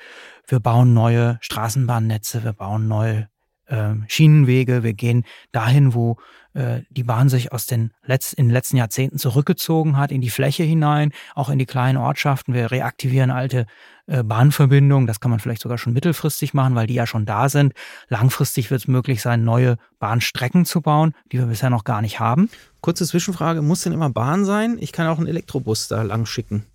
wir 0.47 0.59
bauen 0.59 0.93
neue 0.93 1.37
Straßenbahnnetze, 1.41 2.43
wir 2.43 2.53
bauen 2.53 2.87
neue 2.87 3.27
äh, 3.67 3.93
Schienenwege, 4.07 4.83
wir 4.83 4.93
gehen 4.93 5.23
dahin, 5.51 5.93
wo 5.93 6.17
äh, 6.53 6.81
die 6.89 7.03
Bahn 7.03 7.29
sich 7.29 7.51
aus 7.53 7.65
den 7.65 7.91
Letz 8.03 8.33
in 8.33 8.47
den 8.47 8.53
letzten 8.53 8.77
Jahrzehnten 8.77 9.17
zurückgezogen 9.17 9.97
hat, 9.97 10.11
in 10.11 10.21
die 10.21 10.29
Fläche 10.29 10.63
hinein, 10.63 11.11
auch 11.35 11.49
in 11.49 11.59
die 11.59 11.65
kleinen 11.65 11.97
Ortschaften. 11.97 12.53
Wir 12.53 12.71
reaktivieren 12.71 13.31
alte 13.31 13.65
äh, 14.07 14.23
Bahnverbindungen. 14.23 15.07
Das 15.07 15.19
kann 15.19 15.31
man 15.31 15.39
vielleicht 15.39 15.61
sogar 15.61 15.77
schon 15.77 15.93
mittelfristig 15.93 16.53
machen, 16.53 16.75
weil 16.75 16.87
die 16.87 16.95
ja 16.95 17.07
schon 17.07 17.25
da 17.25 17.47
sind. 17.47 17.73
Langfristig 18.09 18.69
wird 18.71 18.81
es 18.81 18.87
möglich 18.87 19.21
sein, 19.21 19.45
neue 19.45 19.77
Bahnstrecken 19.99 20.65
zu 20.65 20.81
bauen, 20.81 21.13
die 21.31 21.39
wir 21.39 21.45
bisher 21.45 21.69
noch 21.69 21.85
gar 21.85 22.01
nicht 22.01 22.19
haben. 22.19 22.49
Kurze 22.81 23.05
Zwischenfrage, 23.05 23.61
muss 23.61 23.83
denn 23.83 23.93
immer 23.93 24.09
Bahn 24.09 24.43
sein? 24.43 24.77
Ich 24.81 24.91
kann 24.91 25.07
auch 25.07 25.19
einen 25.19 25.27
Elektrobus 25.27 25.87
da 25.87 26.01
lang 26.01 26.25
schicken. 26.25 26.65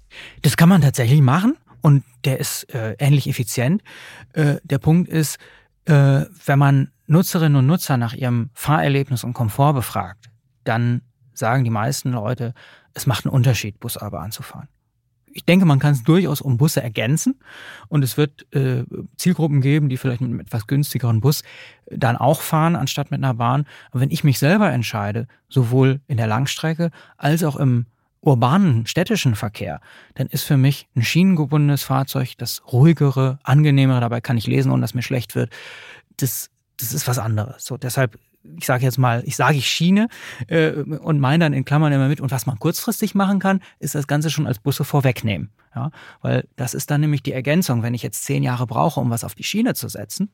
Das 0.42 0.57
kann 0.57 0.68
man 0.68 0.81
tatsächlich 0.81 1.20
machen 1.20 1.57
und 1.87 2.03
der 2.25 2.40
ist 2.40 2.64
äh, 2.75 2.96
ähnlich 2.99 3.29
effizient. 3.29 3.81
Äh, 4.33 4.57
der 4.64 4.79
Punkt 4.79 5.09
ist, 5.09 5.38
äh, 5.85 6.25
wenn 6.44 6.59
man 6.59 6.90
Nutzerinnen 7.07 7.55
und 7.55 7.66
Nutzer 7.66 7.96
nach 7.96 8.12
ihrem 8.12 8.51
Fahrerlebnis 8.55 9.22
und 9.22 9.35
Komfort 9.35 9.75
befragt, 9.75 10.29
dann 10.64 11.03
sagen 11.33 11.62
die 11.62 11.70
meisten 11.70 12.11
Leute, 12.11 12.55
es 12.92 13.07
macht 13.07 13.25
einen 13.25 13.33
Unterschied, 13.33 13.79
Bus 13.79 13.96
anzufahren. 13.99 14.66
Ich 15.27 15.44
denke, 15.44 15.64
man 15.64 15.79
kann 15.79 15.92
es 15.92 16.03
durchaus 16.03 16.40
um 16.40 16.57
Busse 16.57 16.83
ergänzen 16.83 17.38
und 17.87 18.03
es 18.03 18.16
wird 18.16 18.53
äh, 18.53 18.83
Zielgruppen 19.16 19.61
geben, 19.61 19.88
die 19.88 19.96
vielleicht 19.96 20.22
mit 20.22 20.31
einem 20.31 20.40
etwas 20.40 20.66
günstigeren 20.66 21.20
Bus 21.20 21.44
dann 21.88 22.16
auch 22.16 22.40
fahren, 22.40 22.75
anstatt 22.75 23.12
mit 23.12 23.22
einer 23.22 23.35
Bahn. 23.35 23.64
Aber 23.92 24.01
wenn 24.01 24.11
ich 24.11 24.25
mich 24.25 24.40
selber 24.40 24.72
entscheide, 24.72 25.29
sowohl 25.49 26.01
in 26.09 26.16
der 26.16 26.27
Langstrecke 26.27 26.90
als 27.16 27.44
auch 27.44 27.55
im 27.55 27.87
urbanen, 28.26 28.86
städtischen 28.86 29.36
Verkehr, 29.36 29.80
dann 30.14 30.26
ist 30.26 30.42
für 30.42 30.56
mich 30.56 30.88
ein 30.96 31.02
schienengebundenes 31.02 31.84
Fahrzeug 31.84 32.32
das 32.38 32.62
ruhigere, 32.72 33.38
angenehmere, 33.44 34.00
dabei 34.00 34.20
kann 34.20 34.36
ich 34.36 34.46
lesen, 34.46 34.72
ohne 34.72 34.82
dass 34.82 34.94
mir 34.94 35.02
schlecht 35.02 35.34
wird. 35.36 35.50
Das, 36.16 36.50
das 36.76 36.92
ist 36.92 37.06
was 37.06 37.18
anderes. 37.18 37.64
So, 37.64 37.76
deshalb, 37.76 38.18
ich 38.42 38.66
sage 38.66 38.82
jetzt 38.82 38.98
mal, 38.98 39.22
ich 39.26 39.36
sage 39.36 39.56
ich 39.56 39.68
Schiene 39.68 40.08
äh, 40.48 40.72
und 40.72 41.20
meine 41.20 41.44
dann 41.44 41.52
in 41.52 41.64
Klammern 41.64 41.92
immer 41.92 42.08
mit. 42.08 42.20
Und 42.20 42.32
was 42.32 42.46
man 42.46 42.58
kurzfristig 42.58 43.14
machen 43.14 43.38
kann, 43.38 43.60
ist 43.78 43.94
das 43.94 44.08
Ganze 44.08 44.30
schon 44.30 44.46
als 44.46 44.58
Busse 44.58 44.84
vorwegnehmen. 44.84 45.50
Ja, 45.74 45.90
weil 46.22 46.48
das 46.56 46.72
ist 46.72 46.90
dann 46.90 47.02
nämlich 47.02 47.22
die 47.22 47.32
Ergänzung. 47.32 47.82
Wenn 47.82 47.94
ich 47.94 48.02
jetzt 48.02 48.24
zehn 48.24 48.42
Jahre 48.42 48.66
brauche, 48.66 48.98
um 48.98 49.10
was 49.10 49.24
auf 49.24 49.34
die 49.34 49.44
Schiene 49.44 49.74
zu 49.74 49.88
setzen, 49.88 50.30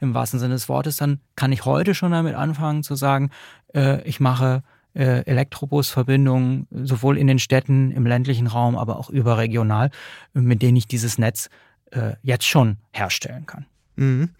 im 0.00 0.14
wahrsten 0.14 0.38
Sinne 0.38 0.54
des 0.54 0.68
Wortes, 0.68 0.96
dann 0.96 1.20
kann 1.36 1.52
ich 1.52 1.64
heute 1.64 1.94
schon 1.94 2.12
damit 2.12 2.36
anfangen 2.36 2.84
zu 2.84 2.94
sagen, 2.94 3.30
äh, 3.74 4.02
ich 4.02 4.20
mache 4.20 4.62
Elektrobusverbindungen, 4.94 6.66
sowohl 6.70 7.18
in 7.18 7.26
den 7.26 7.38
Städten, 7.38 7.90
im 7.90 8.06
ländlichen 8.06 8.46
Raum, 8.46 8.76
aber 8.76 8.98
auch 8.98 9.10
überregional, 9.10 9.90
mit 10.32 10.62
denen 10.62 10.76
ich 10.76 10.86
dieses 10.86 11.18
Netz 11.18 11.48
äh, 11.90 12.12
jetzt 12.22 12.46
schon 12.46 12.76
herstellen 12.92 13.46
kann. 13.46 13.66
Mhm. 13.96 14.30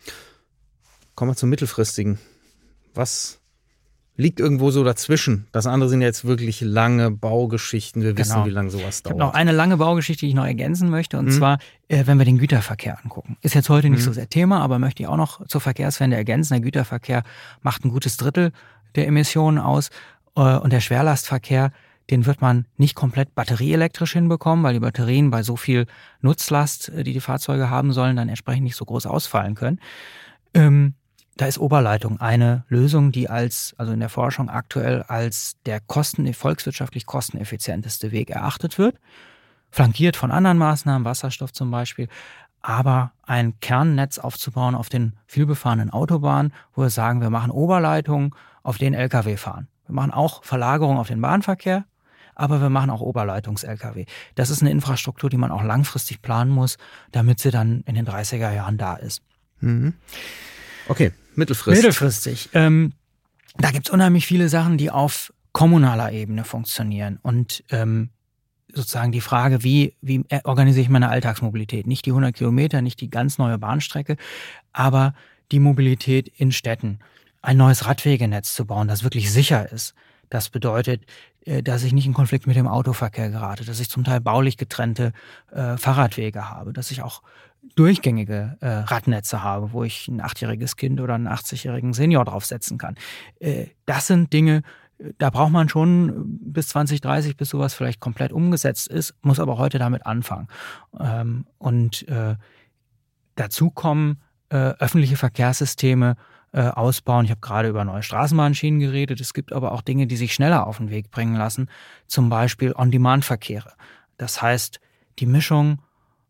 Kommen 1.14 1.30
wir 1.32 1.36
zum 1.36 1.50
mittelfristigen. 1.50 2.18
Was 2.94 3.40
liegt 4.16 4.38
irgendwo 4.38 4.70
so 4.70 4.84
dazwischen. 4.84 5.48
Das 5.50 5.66
andere 5.66 5.88
sind 5.90 6.00
jetzt 6.00 6.24
wirklich 6.24 6.60
lange 6.60 7.10
Baugeschichten. 7.10 8.00
Wir 8.00 8.16
wissen, 8.16 8.34
Genau. 8.34 8.46
wie 8.46 8.50
lange 8.50 8.70
sowas 8.70 8.98
Ich 8.98 9.02
dauert. 9.02 9.14
habe 9.20 9.26
noch 9.30 9.34
eine 9.34 9.50
lange 9.50 9.76
Baugeschichte, 9.76 10.20
die 10.20 10.28
ich 10.28 10.34
noch 10.36 10.44
ergänzen 10.46 10.88
möchte. 10.88 11.18
Und 11.18 11.24
Mhm. 11.26 11.30
zwar, 11.32 11.58
äh, 11.88 12.06
wenn 12.06 12.18
wir 12.18 12.24
den 12.24 12.38
Güterverkehr 12.38 12.96
angucken. 13.02 13.36
Ist 13.42 13.56
jetzt 13.56 13.68
heute 13.70 13.90
nicht 13.90 14.00
Mhm. 14.00 14.04
so 14.04 14.12
sehr 14.12 14.28
Thema, 14.28 14.60
aber 14.60 14.78
möchte 14.78 15.02
ich 15.02 15.08
auch 15.08 15.16
noch 15.16 15.44
zur 15.48 15.60
Verkehrswende 15.60 16.16
ergänzen. 16.16 16.52
Der 16.54 16.60
Güterverkehr 16.60 17.24
macht 17.62 17.84
ein 17.84 17.88
gutes 17.90 18.16
Drittel 18.16 18.52
der 18.94 19.08
Emissionen 19.08 19.58
aus. 19.58 19.90
Äh, 20.36 20.56
und 20.56 20.72
der 20.72 20.80
Schwerlastverkehr, 20.80 21.72
den 22.10 22.26
wird 22.26 22.40
man 22.40 22.66
nicht 22.76 22.94
komplett 22.94 23.34
batterieelektrisch 23.34 24.12
hinbekommen, 24.12 24.64
weil 24.64 24.74
die 24.74 24.80
Batterien 24.80 25.30
bei 25.30 25.42
so 25.42 25.56
viel 25.56 25.86
Nutzlast, 26.20 26.90
äh, 26.90 27.04
die 27.04 27.12
die 27.12 27.20
Fahrzeuge 27.20 27.70
haben 27.70 27.92
sollen, 27.92 28.16
dann 28.16 28.28
entsprechend 28.28 28.64
nicht 28.64 28.76
so 28.76 28.84
groß 28.84 29.06
ausfallen 29.06 29.54
können. 29.54 29.80
Ähm, 30.52 30.94
da 31.36 31.46
ist 31.46 31.58
Oberleitung 31.58 32.20
eine 32.20 32.64
Lösung, 32.68 33.10
die 33.10 33.28
als, 33.28 33.74
also 33.76 33.92
in 33.92 33.98
der 34.00 34.08
Forschung 34.08 34.48
aktuell 34.48 35.02
als 35.02 35.56
der 35.66 35.80
kosten, 35.80 36.32
volkswirtschaftlich 36.32 37.06
kosteneffizienteste 37.06 38.12
Weg 38.12 38.30
erachtet 38.30 38.78
wird. 38.78 38.96
Flankiert 39.70 40.16
von 40.16 40.30
anderen 40.30 40.58
Maßnahmen, 40.58 41.04
Wasserstoff 41.04 41.52
zum 41.52 41.72
Beispiel. 41.72 42.08
Aber 42.62 43.12
ein 43.24 43.58
Kernnetz 43.58 44.18
aufzubauen 44.18 44.76
auf 44.76 44.88
den 44.88 45.16
vielbefahrenen 45.26 45.90
Autobahnen, 45.90 46.52
wo 46.74 46.82
wir 46.82 46.90
sagen, 46.90 47.20
wir 47.20 47.30
machen 47.30 47.50
Oberleitungen, 47.50 48.30
auf 48.62 48.78
denen 48.78 48.94
Lkw 48.94 49.36
fahren. 49.36 49.66
Wir 49.86 49.94
machen 49.94 50.10
auch 50.10 50.44
Verlagerung 50.44 50.98
auf 50.98 51.08
den 51.08 51.20
Bahnverkehr, 51.20 51.84
aber 52.34 52.60
wir 52.60 52.70
machen 52.70 52.90
auch 52.90 53.00
Oberleitungs-Lkw. 53.00 54.06
Das 54.34 54.50
ist 54.50 54.62
eine 54.62 54.70
Infrastruktur, 54.70 55.30
die 55.30 55.36
man 55.36 55.50
auch 55.50 55.62
langfristig 55.62 56.22
planen 56.22 56.50
muss, 56.50 56.76
damit 57.12 57.38
sie 57.38 57.50
dann 57.50 57.82
in 57.86 57.94
den 57.94 58.06
30er 58.06 58.52
Jahren 58.52 58.78
da 58.78 58.96
ist. 58.96 59.22
Mhm. 59.60 59.94
Okay, 60.88 61.12
mittelfristig. 61.34 61.84
Mittelfristig. 61.84 62.48
Ähm, 62.54 62.92
da 63.56 63.70
gibt's 63.70 63.90
unheimlich 63.90 64.26
viele 64.26 64.48
Sachen, 64.48 64.78
die 64.78 64.90
auf 64.90 65.32
kommunaler 65.52 66.12
Ebene 66.12 66.44
funktionieren. 66.44 67.18
Und 67.22 67.62
ähm, 67.70 68.10
sozusagen 68.72 69.12
die 69.12 69.20
Frage, 69.20 69.62
wie, 69.62 69.94
wie 70.00 70.24
organisiere 70.44 70.82
ich 70.82 70.88
meine 70.88 71.08
Alltagsmobilität? 71.08 71.86
Nicht 71.86 72.06
die 72.06 72.10
100 72.10 72.34
Kilometer, 72.34 72.82
nicht 72.82 73.00
die 73.00 73.10
ganz 73.10 73.38
neue 73.38 73.58
Bahnstrecke, 73.58 74.16
aber 74.72 75.14
die 75.52 75.60
Mobilität 75.60 76.28
in 76.28 76.52
Städten. 76.52 76.98
Ein 77.44 77.58
neues 77.58 77.84
Radwegenetz 77.84 78.54
zu 78.54 78.64
bauen, 78.64 78.88
das 78.88 79.04
wirklich 79.04 79.30
sicher 79.30 79.70
ist. 79.70 79.94
Das 80.30 80.48
bedeutet, 80.48 81.04
äh, 81.44 81.62
dass 81.62 81.82
ich 81.82 81.92
nicht 81.92 82.06
in 82.06 82.14
Konflikt 82.14 82.46
mit 82.46 82.56
dem 82.56 82.66
Autoverkehr 82.66 83.28
gerate, 83.28 83.66
dass 83.66 83.80
ich 83.80 83.90
zum 83.90 84.02
Teil 84.02 84.22
baulich 84.22 84.56
getrennte 84.56 85.12
äh, 85.52 85.76
Fahrradwege 85.76 86.48
habe, 86.48 86.72
dass 86.72 86.90
ich 86.90 87.02
auch 87.02 87.22
durchgängige 87.76 88.56
äh, 88.60 88.66
Radnetze 88.66 89.42
habe, 89.42 89.72
wo 89.72 89.84
ich 89.84 90.08
ein 90.08 90.22
achtjähriges 90.22 90.76
Kind 90.76 91.02
oder 91.02 91.14
einen 91.14 91.28
80-jährigen 91.28 91.92
Senior 91.92 92.24
draufsetzen 92.24 92.78
kann. 92.78 92.94
Äh, 93.40 93.66
das 93.84 94.06
sind 94.06 94.32
Dinge, 94.32 94.62
äh, 94.98 95.12
da 95.18 95.28
braucht 95.28 95.52
man 95.52 95.68
schon 95.68 96.38
bis 96.40 96.68
2030, 96.68 97.36
bis 97.36 97.50
sowas 97.50 97.74
vielleicht 97.74 98.00
komplett 98.00 98.32
umgesetzt 98.32 98.88
ist, 98.88 99.14
muss 99.20 99.38
aber 99.38 99.58
heute 99.58 99.78
damit 99.78 100.06
anfangen. 100.06 100.48
Ähm, 100.98 101.44
und 101.58 102.08
äh, 102.08 102.36
dazu 103.34 103.70
kommen 103.70 104.22
äh, 104.48 104.56
öffentliche 104.56 105.18
Verkehrssysteme 105.18 106.16
äh, 106.54 106.68
ausbauen. 106.68 107.24
Ich 107.24 107.32
habe 107.32 107.40
gerade 107.40 107.68
über 107.68 107.84
neue 107.84 108.04
Straßenbahnschienen 108.04 108.78
geredet. 108.78 109.20
Es 109.20 109.34
gibt 109.34 109.52
aber 109.52 109.72
auch 109.72 109.82
Dinge, 109.82 110.06
die 110.06 110.16
sich 110.16 110.32
schneller 110.32 110.66
auf 110.66 110.76
den 110.76 110.88
Weg 110.88 111.10
bringen 111.10 111.34
lassen, 111.34 111.68
zum 112.06 112.28
Beispiel 112.30 112.72
On-Demand-Verkehre. 112.76 113.72
Das 114.18 114.40
heißt, 114.40 114.78
die 115.18 115.26
Mischung 115.26 115.80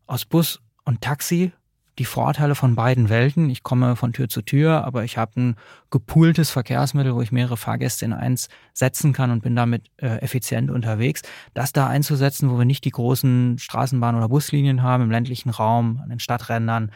aus 0.07 0.25
Bus 0.25 0.61
und 0.83 1.01
Taxi, 1.01 1.51
die 1.99 2.05
Vorteile 2.05 2.55
von 2.55 2.75
beiden 2.75 3.09
Welten. 3.09 3.49
Ich 3.51 3.61
komme 3.61 3.95
von 3.95 4.13
Tür 4.13 4.27
zu 4.27 4.41
Tür, 4.41 4.83
aber 4.83 5.03
ich 5.03 5.17
habe 5.17 5.39
ein 5.39 5.55
gepooltes 5.91 6.49
Verkehrsmittel, 6.49 7.13
wo 7.13 7.21
ich 7.21 7.31
mehrere 7.31 7.55
Fahrgäste 7.55 8.03
in 8.05 8.11
eins 8.11 8.49
setzen 8.73 9.13
kann 9.13 9.29
und 9.29 9.43
bin 9.43 9.55
damit 9.55 9.91
äh, 9.97 10.17
effizient 10.21 10.71
unterwegs. 10.71 11.21
Das 11.53 11.71
da 11.71 11.87
einzusetzen, 11.87 12.49
wo 12.49 12.57
wir 12.57 12.65
nicht 12.65 12.83
die 12.83 12.91
großen 12.91 13.57
Straßenbahn- 13.59 14.17
oder 14.17 14.27
Buslinien 14.27 14.81
haben, 14.81 15.03
im 15.03 15.11
ländlichen 15.11 15.51
Raum, 15.51 15.99
an 16.01 16.09
den 16.09 16.19
Stadträndern, 16.19 16.91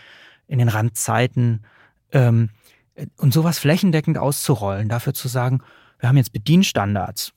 in 0.47 0.57
den 0.57 0.69
Randzeiten. 0.69 1.63
Ähm, 2.11 2.49
und 3.17 3.33
sowas 3.33 3.59
flächendeckend 3.59 4.17
auszurollen, 4.17 4.89
dafür 4.89 5.13
zu 5.13 5.27
sagen, 5.27 5.61
wir 5.99 6.09
haben 6.09 6.17
jetzt 6.17 6.33
Bedienstandards 6.33 7.33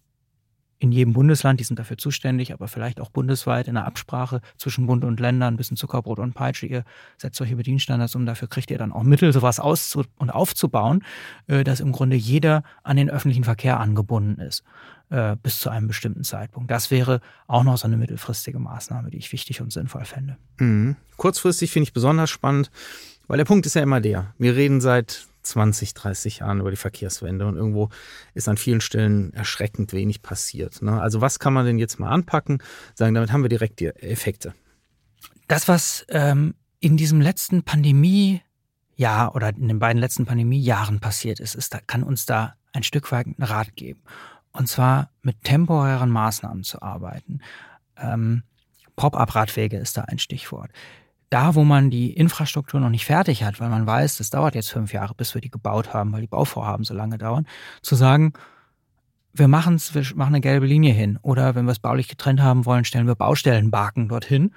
in 0.83 0.91
jedem 0.91 1.13
Bundesland, 1.13 1.61
die 1.61 1.65
sind 1.65 1.79
dafür 1.79 1.97
zuständig, 1.97 2.53
aber 2.53 2.67
vielleicht 2.67 3.01
auch 3.01 3.09
bundesweit 3.09 3.69
in 3.69 3.75
der 3.75 3.87
Absprache 3.87 4.41
zwischen 4.57 4.87
Bund 4.87 5.05
und 5.05 5.21
Ländern, 5.21 5.55
ein 5.55 5.57
bisschen 5.57 5.77
Zuckerbrot 5.77 6.19
und 6.19 6.35
Peitsche. 6.35 6.67
Ihr 6.67 6.85
setzt 7.17 7.37
solche 7.37 7.55
Bedienstandards 7.55 8.17
um, 8.17 8.27
dafür 8.27 8.49
kriegt 8.49 8.69
ihr 8.69 8.79
dann 8.79 8.91
auch 8.91 9.05
Mittel, 9.05 9.33
sowas 9.33 9.61
auszu 9.61 10.03
und 10.19 10.31
aufzubauen, 10.31 11.05
äh, 11.47 11.63
dass 11.63 11.79
im 11.79 11.93
Grunde 11.93 12.17
jeder 12.17 12.65
an 12.83 12.97
den 12.97 13.11
öffentlichen 13.11 13.45
Verkehr 13.45 13.79
angebunden 13.79 14.41
ist, 14.41 14.65
äh, 15.11 15.37
bis 15.41 15.61
zu 15.61 15.71
einem 15.71 15.87
bestimmten 15.87 16.25
Zeitpunkt. 16.25 16.69
Das 16.69 16.91
wäre 16.91 17.21
auch 17.47 17.63
noch 17.63 17.79
so 17.79 17.87
eine 17.87 17.97
mittelfristige 17.97 18.59
Maßnahme, 18.59 19.11
die 19.11 19.19
ich 19.19 19.31
wichtig 19.31 19.61
und 19.61 19.73
sinnvoll 19.73 20.05
fände. 20.05 20.37
Mhm. 20.59 20.97
Kurzfristig 21.17 21.71
finde 21.71 21.85
ich 21.85 21.93
besonders 21.93 22.29
spannend, 22.29 22.73
weil 23.33 23.39
der 23.39 23.47
Punkt 23.47 23.65
ist 23.65 23.73
ja 23.73 23.83
immer 23.83 24.03
der. 24.03 24.35
Wir 24.37 24.57
reden 24.57 24.83
seit 24.83 25.27
20, 25.41 25.95
30 25.95 26.41
Jahren 26.41 26.61
über 26.61 26.71
die 26.71 26.77
Verkehrswende 26.77 27.47
und 27.47 27.57
irgendwo 27.57 27.89
ist 28.35 28.47
an 28.47 28.59
vielen 28.59 28.83
Stellen 28.83 29.33
erschreckend 29.33 29.95
wenig 29.95 30.21
passiert. 30.21 30.83
Ne? 30.83 31.01
Also 31.01 31.23
was 31.23 31.39
kann 31.39 31.55
man 31.55 31.65
denn 31.65 31.79
jetzt 31.79 31.99
mal 31.99 32.11
anpacken? 32.11 32.63
Sagen, 32.95 33.15
damit 33.15 33.33
haben 33.33 33.41
wir 33.41 33.49
direkt 33.49 33.81
die 33.81 33.87
Effekte. 33.87 34.53
Das, 35.49 35.67
was 35.67 36.05
ähm, 36.11 36.53
in 36.79 36.99
diesem 36.99 37.23
letzten 37.23 37.63
Pandemiejahr 37.63 39.35
oder 39.35 39.49
in 39.49 39.69
den 39.69 39.79
beiden 39.79 39.99
letzten 39.99 40.27
Pandemiejahren 40.27 41.01
passiert 41.01 41.41
ist, 41.41 41.55
ist, 41.55 41.73
da 41.73 41.79
kann 41.87 42.03
uns 42.03 42.27
da 42.27 42.57
ein 42.75 42.83
Stück 42.83 43.11
weit 43.13 43.25
einen 43.25 43.37
Rat 43.49 43.77
geben. 43.77 44.03
Und 44.53 44.69
zwar 44.69 45.09
mit 45.23 45.43
temporären 45.43 46.11
Maßnahmen 46.11 46.65
zu 46.65 46.83
arbeiten. 46.83 47.41
Ähm, 47.97 48.43
Pop-up-Radwege 48.97 49.79
ist 49.79 49.97
da 49.97 50.03
ein 50.03 50.19
Stichwort 50.19 50.71
da, 51.33 51.55
wo 51.55 51.65
man 51.65 51.91
die 51.91 52.13
Infrastruktur 52.13 52.79
noch 52.79 52.91
nicht 52.91 53.07
fertig 53.07 53.43
hat, 53.43 53.59
weil 53.59 53.71
man 53.71 53.87
weiß, 53.87 54.19
das 54.19 54.31
dauert 54.31 54.55
jetzt 54.55 54.71
fünf 54.71 54.93
Jahre, 54.93 55.15
bis 55.15 55.35
wir 55.35 55.41
die 55.41 55.51
gebaut 55.51 55.95
haben, 55.95 56.13
weil 56.13 56.21
die 56.21 56.27
Bauvorhaben 56.27 56.85
so 56.85 56.93
lange 56.93 57.17
dauern, 57.17 57.47
zu 57.81 57.95
sagen, 57.95 58.35
wir 59.33 59.49
machen 59.49 59.77
es, 59.77 59.95
wir 59.95 60.03
machen 60.15 60.35
eine 60.35 60.43
gelbe 60.43 60.67
Linie 60.67 60.93
hin. 60.93 61.19
Oder 61.23 61.55
wenn 61.55 61.65
wir 61.65 61.73
es 61.73 61.79
baulich 61.79 62.09
getrennt 62.09 62.43
haben 62.43 62.67
wollen, 62.67 62.85
stellen 62.85 63.07
wir 63.07 63.15
Baustellenbarken 63.15 64.09
dorthin. 64.09 64.55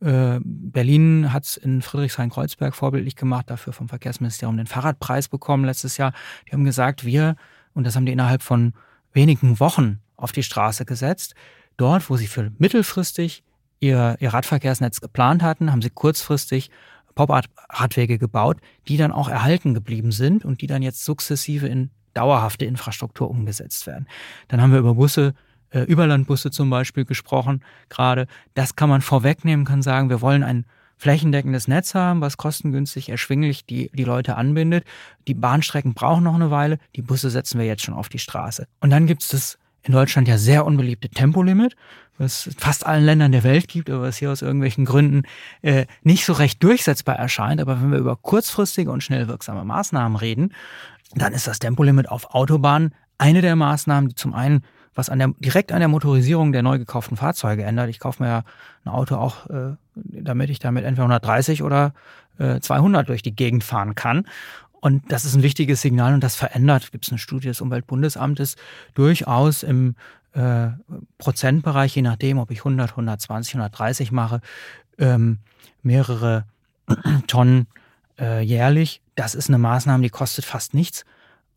Äh, 0.00 0.38
Berlin 0.42 1.32
hat 1.32 1.44
es 1.44 1.56
in 1.56 1.80
Friedrichshain-Kreuzberg 1.80 2.74
vorbildlich 2.74 3.16
gemacht, 3.16 3.48
dafür 3.48 3.72
vom 3.72 3.88
Verkehrsministerium 3.88 4.58
den 4.58 4.66
Fahrradpreis 4.66 5.28
bekommen 5.28 5.64
letztes 5.64 5.96
Jahr. 5.96 6.12
Die 6.46 6.52
haben 6.52 6.64
gesagt, 6.64 7.06
wir, 7.06 7.36
und 7.72 7.84
das 7.84 7.96
haben 7.96 8.04
die 8.04 8.12
innerhalb 8.12 8.42
von 8.42 8.74
wenigen 9.14 9.60
Wochen 9.60 10.00
auf 10.16 10.32
die 10.32 10.42
Straße 10.42 10.84
gesetzt, 10.84 11.34
dort, 11.78 12.10
wo 12.10 12.18
sie 12.18 12.26
für 12.26 12.52
mittelfristig 12.58 13.44
ihr, 13.80 14.16
ihr 14.20 14.32
Radverkehrsnetz 14.32 15.00
geplant 15.00 15.42
hatten, 15.42 15.70
haben 15.72 15.82
sie 15.82 15.90
kurzfristig 15.90 16.70
Pop-Radwege 17.14 18.18
gebaut, 18.18 18.58
die 18.86 18.96
dann 18.96 19.10
auch 19.10 19.28
erhalten 19.28 19.74
geblieben 19.74 20.12
sind 20.12 20.44
und 20.44 20.60
die 20.60 20.66
dann 20.66 20.82
jetzt 20.82 21.04
sukzessive 21.04 21.66
in 21.66 21.90
dauerhafte 22.14 22.64
Infrastruktur 22.64 23.28
umgesetzt 23.28 23.86
werden. 23.86 24.06
Dann 24.48 24.60
haben 24.60 24.72
wir 24.72 24.78
über 24.78 24.94
Busse, 24.94 25.34
äh, 25.70 25.80
Überlandbusse 25.80 26.50
zum 26.50 26.70
Beispiel 26.70 27.04
gesprochen 27.04 27.64
gerade. 27.88 28.26
Das 28.54 28.76
kann 28.76 28.88
man 28.88 29.00
vorwegnehmen, 29.00 29.64
kann 29.64 29.82
sagen, 29.82 30.10
wir 30.10 30.20
wollen 30.20 30.42
ein 30.42 30.64
flächendeckendes 30.96 31.68
Netz 31.68 31.94
haben, 31.94 32.20
was 32.20 32.36
kostengünstig, 32.36 33.08
erschwinglich 33.08 33.64
die, 33.66 33.90
die 33.94 34.04
Leute 34.04 34.36
anbindet. 34.36 34.84
Die 35.26 35.34
Bahnstrecken 35.34 35.94
brauchen 35.94 36.24
noch 36.24 36.34
eine 36.34 36.50
Weile, 36.50 36.78
die 36.96 37.02
Busse 37.02 37.30
setzen 37.30 37.58
wir 37.58 37.66
jetzt 37.66 37.82
schon 37.82 37.94
auf 37.94 38.08
die 38.08 38.18
Straße. 38.18 38.66
Und 38.80 38.90
dann 38.90 39.06
gibt 39.06 39.22
es 39.22 39.28
das 39.28 39.58
in 39.82 39.92
Deutschland 39.92 40.28
ja 40.28 40.38
sehr 40.38 40.66
unbeliebte 40.66 41.08
Tempolimit, 41.08 41.76
was 42.18 42.50
fast 42.58 42.84
allen 42.84 43.04
Ländern 43.04 43.32
der 43.32 43.44
Welt 43.44 43.68
gibt, 43.68 43.88
aber 43.88 44.02
was 44.02 44.18
hier 44.18 44.30
aus 44.30 44.42
irgendwelchen 44.42 44.84
Gründen 44.84 45.22
äh, 45.62 45.86
nicht 46.02 46.24
so 46.24 46.32
recht 46.32 46.62
durchsetzbar 46.62 47.16
erscheint. 47.16 47.60
Aber 47.60 47.80
wenn 47.80 47.92
wir 47.92 47.98
über 47.98 48.16
kurzfristige 48.16 48.90
und 48.90 49.02
schnell 49.02 49.28
wirksame 49.28 49.64
Maßnahmen 49.64 50.16
reden, 50.16 50.52
dann 51.14 51.32
ist 51.32 51.46
das 51.46 51.58
Tempolimit 51.58 52.08
auf 52.08 52.34
Autobahnen 52.34 52.94
eine 53.18 53.40
der 53.40 53.56
Maßnahmen, 53.56 54.10
die 54.10 54.14
zum 54.14 54.34
einen 54.34 54.62
was 54.94 55.08
an 55.08 55.20
der, 55.20 55.32
direkt 55.38 55.70
an 55.70 55.78
der 55.78 55.88
Motorisierung 55.88 56.50
der 56.50 56.62
neu 56.62 56.78
gekauften 56.78 57.16
Fahrzeuge 57.16 57.62
ändert. 57.62 57.88
Ich 57.88 58.00
kaufe 58.00 58.22
mir 58.22 58.28
ja 58.28 58.42
ein 58.84 58.90
Auto 58.90 59.14
auch, 59.14 59.48
äh, 59.48 59.76
damit 59.94 60.50
ich 60.50 60.58
damit 60.58 60.84
entweder 60.84 61.04
130 61.04 61.62
oder 61.62 61.94
äh, 62.38 62.58
200 62.58 63.08
durch 63.08 63.22
die 63.22 63.34
Gegend 63.34 63.62
fahren 63.62 63.94
kann. 63.94 64.26
Und 64.80 65.10
das 65.10 65.24
ist 65.24 65.34
ein 65.34 65.42
wichtiges 65.42 65.82
Signal 65.82 66.14
und 66.14 66.22
das 66.22 66.34
verändert, 66.34 66.90
gibt 66.90 67.04
es 67.04 67.10
eine 67.10 67.18
Studie 67.18 67.48
des 67.48 67.60
Umweltbundesamtes, 67.60 68.56
durchaus 68.94 69.62
im 69.62 69.94
äh, 70.32 70.68
Prozentbereich, 71.18 71.94
je 71.94 72.02
nachdem, 72.02 72.38
ob 72.38 72.50
ich 72.50 72.60
100, 72.60 72.90
120, 72.90 73.54
130 73.54 74.12
mache, 74.12 74.40
ähm, 74.98 75.38
mehrere 75.82 76.44
Tonnen 77.26 77.66
äh, 78.18 78.42
jährlich. 78.42 79.02
Das 79.14 79.34
ist 79.34 79.48
eine 79.48 79.58
Maßnahme, 79.58 80.02
die 80.02 80.10
kostet 80.10 80.44
fast 80.44 80.74
nichts 80.74 81.04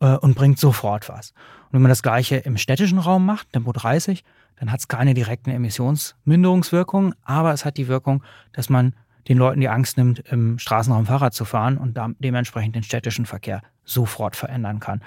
äh, 0.00 0.16
und 0.16 0.34
bringt 0.34 0.58
sofort 0.58 1.08
was. 1.08 1.30
Und 1.66 1.74
wenn 1.74 1.82
man 1.82 1.88
das 1.90 2.02
Gleiche 2.02 2.36
im 2.36 2.56
städtischen 2.56 2.98
Raum 2.98 3.24
macht, 3.26 3.52
Tempo 3.52 3.72
30, 3.72 4.24
dann 4.56 4.70
hat 4.70 4.80
es 4.80 4.88
keine 4.88 5.14
direkten 5.14 5.50
Emissionsminderungswirkungen, 5.50 7.14
aber 7.24 7.52
es 7.52 7.64
hat 7.64 7.78
die 7.78 7.88
Wirkung, 7.88 8.22
dass 8.52 8.68
man 8.68 8.94
den 9.28 9.38
Leuten 9.38 9.60
die 9.60 9.68
Angst 9.68 9.96
nimmt, 9.96 10.20
im 10.30 10.58
Straßenraum 10.58 11.06
Fahrrad 11.06 11.34
zu 11.34 11.44
fahren 11.44 11.78
und 11.78 11.98
dementsprechend 12.18 12.74
den 12.74 12.82
städtischen 12.82 13.26
Verkehr 13.26 13.62
sofort 13.84 14.36
verändern 14.36 14.80
kann. 14.80 15.00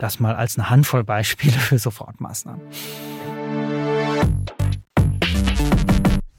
Das 0.00 0.18
mal 0.18 0.34
als 0.34 0.58
eine 0.58 0.70
Handvoll 0.70 1.04
Beispiele 1.04 1.52
für 1.52 1.78
Sofortmaßnahmen. 1.78 2.62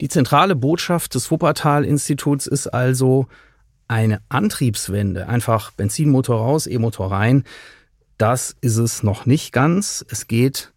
Die 0.01 0.09
zentrale 0.09 0.55
Botschaft 0.55 1.13
des 1.13 1.29
Wuppertal-Instituts 1.29 2.47
ist 2.47 2.67
also 2.67 3.27
eine 3.87 4.19
Antriebswende. 4.29 5.27
Einfach 5.27 5.69
Benzinmotor 5.71 6.39
raus, 6.39 6.65
E-Motor 6.65 7.11
rein. 7.11 7.43
Das 8.17 8.55
ist 8.61 8.77
es 8.77 9.03
noch 9.03 9.27
nicht 9.27 9.53
ganz. 9.53 10.03
Es 10.09 10.25
geht 10.25 10.73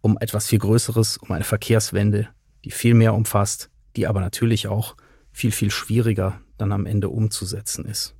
um 0.00 0.16
etwas 0.20 0.46
viel 0.46 0.60
Größeres, 0.60 1.16
um 1.16 1.32
eine 1.32 1.44
Verkehrswende, 1.44 2.28
die 2.64 2.70
viel 2.70 2.94
mehr 2.94 3.14
umfasst, 3.14 3.70
die 3.96 4.06
aber 4.06 4.20
natürlich 4.20 4.68
auch 4.68 4.94
viel, 5.32 5.50
viel 5.50 5.72
schwieriger 5.72 6.40
dann 6.58 6.70
am 6.70 6.86
Ende 6.86 7.08
umzusetzen 7.08 7.86
ist. 7.86 8.14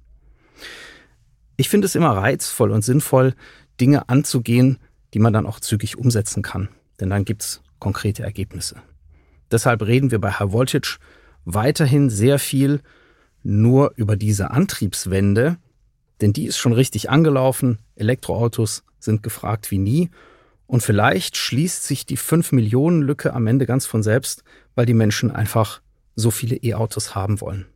Ich 1.56 1.68
finde 1.68 1.86
es 1.86 1.94
immer 1.94 2.16
reizvoll 2.16 2.70
und 2.70 2.82
sinnvoll, 2.82 3.34
Dinge 3.80 4.08
anzugehen, 4.08 4.78
die 5.14 5.18
man 5.18 5.32
dann 5.32 5.46
auch 5.46 5.60
zügig 5.60 5.96
umsetzen 5.98 6.42
kann. 6.42 6.68
Denn 7.00 7.10
dann 7.10 7.24
gibt 7.24 7.42
es 7.42 7.62
konkrete 7.78 8.22
Ergebnisse. 8.22 8.76
Deshalb 9.50 9.82
reden 9.82 10.10
wir 10.10 10.20
bei 10.20 10.32
High 10.32 10.52
Voltage 10.52 10.98
weiterhin 11.44 12.10
sehr 12.10 12.38
viel 12.38 12.80
nur 13.42 13.92
über 13.96 14.16
diese 14.16 14.50
Antriebswende, 14.50 15.56
denn 16.20 16.32
die 16.32 16.46
ist 16.46 16.58
schon 16.58 16.72
richtig 16.72 17.10
angelaufen. 17.10 17.78
Elektroautos 17.96 18.84
sind 18.98 19.22
gefragt 19.22 19.70
wie 19.70 19.78
nie. 19.78 20.10
Und 20.66 20.82
vielleicht 20.82 21.36
schließt 21.36 21.82
sich 21.82 22.06
die 22.06 22.18
5 22.18 22.52
Millionen 22.52 23.02
Lücke 23.02 23.32
am 23.32 23.46
Ende 23.46 23.66
ganz 23.66 23.86
von 23.86 24.02
selbst, 24.02 24.44
weil 24.74 24.86
die 24.86 24.94
Menschen 24.94 25.30
einfach 25.30 25.80
so 26.14 26.30
viele 26.30 26.56
E-Autos 26.56 27.14
haben 27.14 27.40
wollen. 27.40 27.66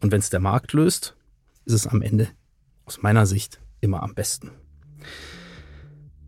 Und 0.00 0.12
wenn 0.12 0.20
es 0.20 0.30
der 0.30 0.40
Markt 0.40 0.72
löst, 0.72 1.16
ist 1.64 1.72
es 1.72 1.86
am 1.86 2.02
Ende 2.02 2.28
aus 2.84 3.02
meiner 3.02 3.26
Sicht 3.26 3.60
immer 3.80 4.02
am 4.02 4.14
besten. 4.14 4.50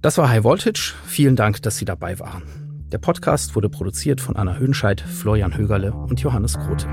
Das 0.07 0.19
war 0.19 0.29
High 0.29 0.45
Voltage. 0.45 0.95
Vielen 1.05 1.35
Dank, 1.35 1.62
dass 1.62 1.79
Sie 1.79 1.85
dabei 1.85 2.21
waren. 2.21 2.45
Der 2.92 2.99
Podcast 2.99 3.57
wurde 3.57 3.69
produziert 3.69 4.21
von 4.21 4.37
Anna 4.37 4.57
Hönscheid, 4.57 5.01
Florian 5.01 5.57
Högerle 5.57 5.92
und 5.92 6.21
Johannes 6.21 6.57
Grote. 6.57 6.87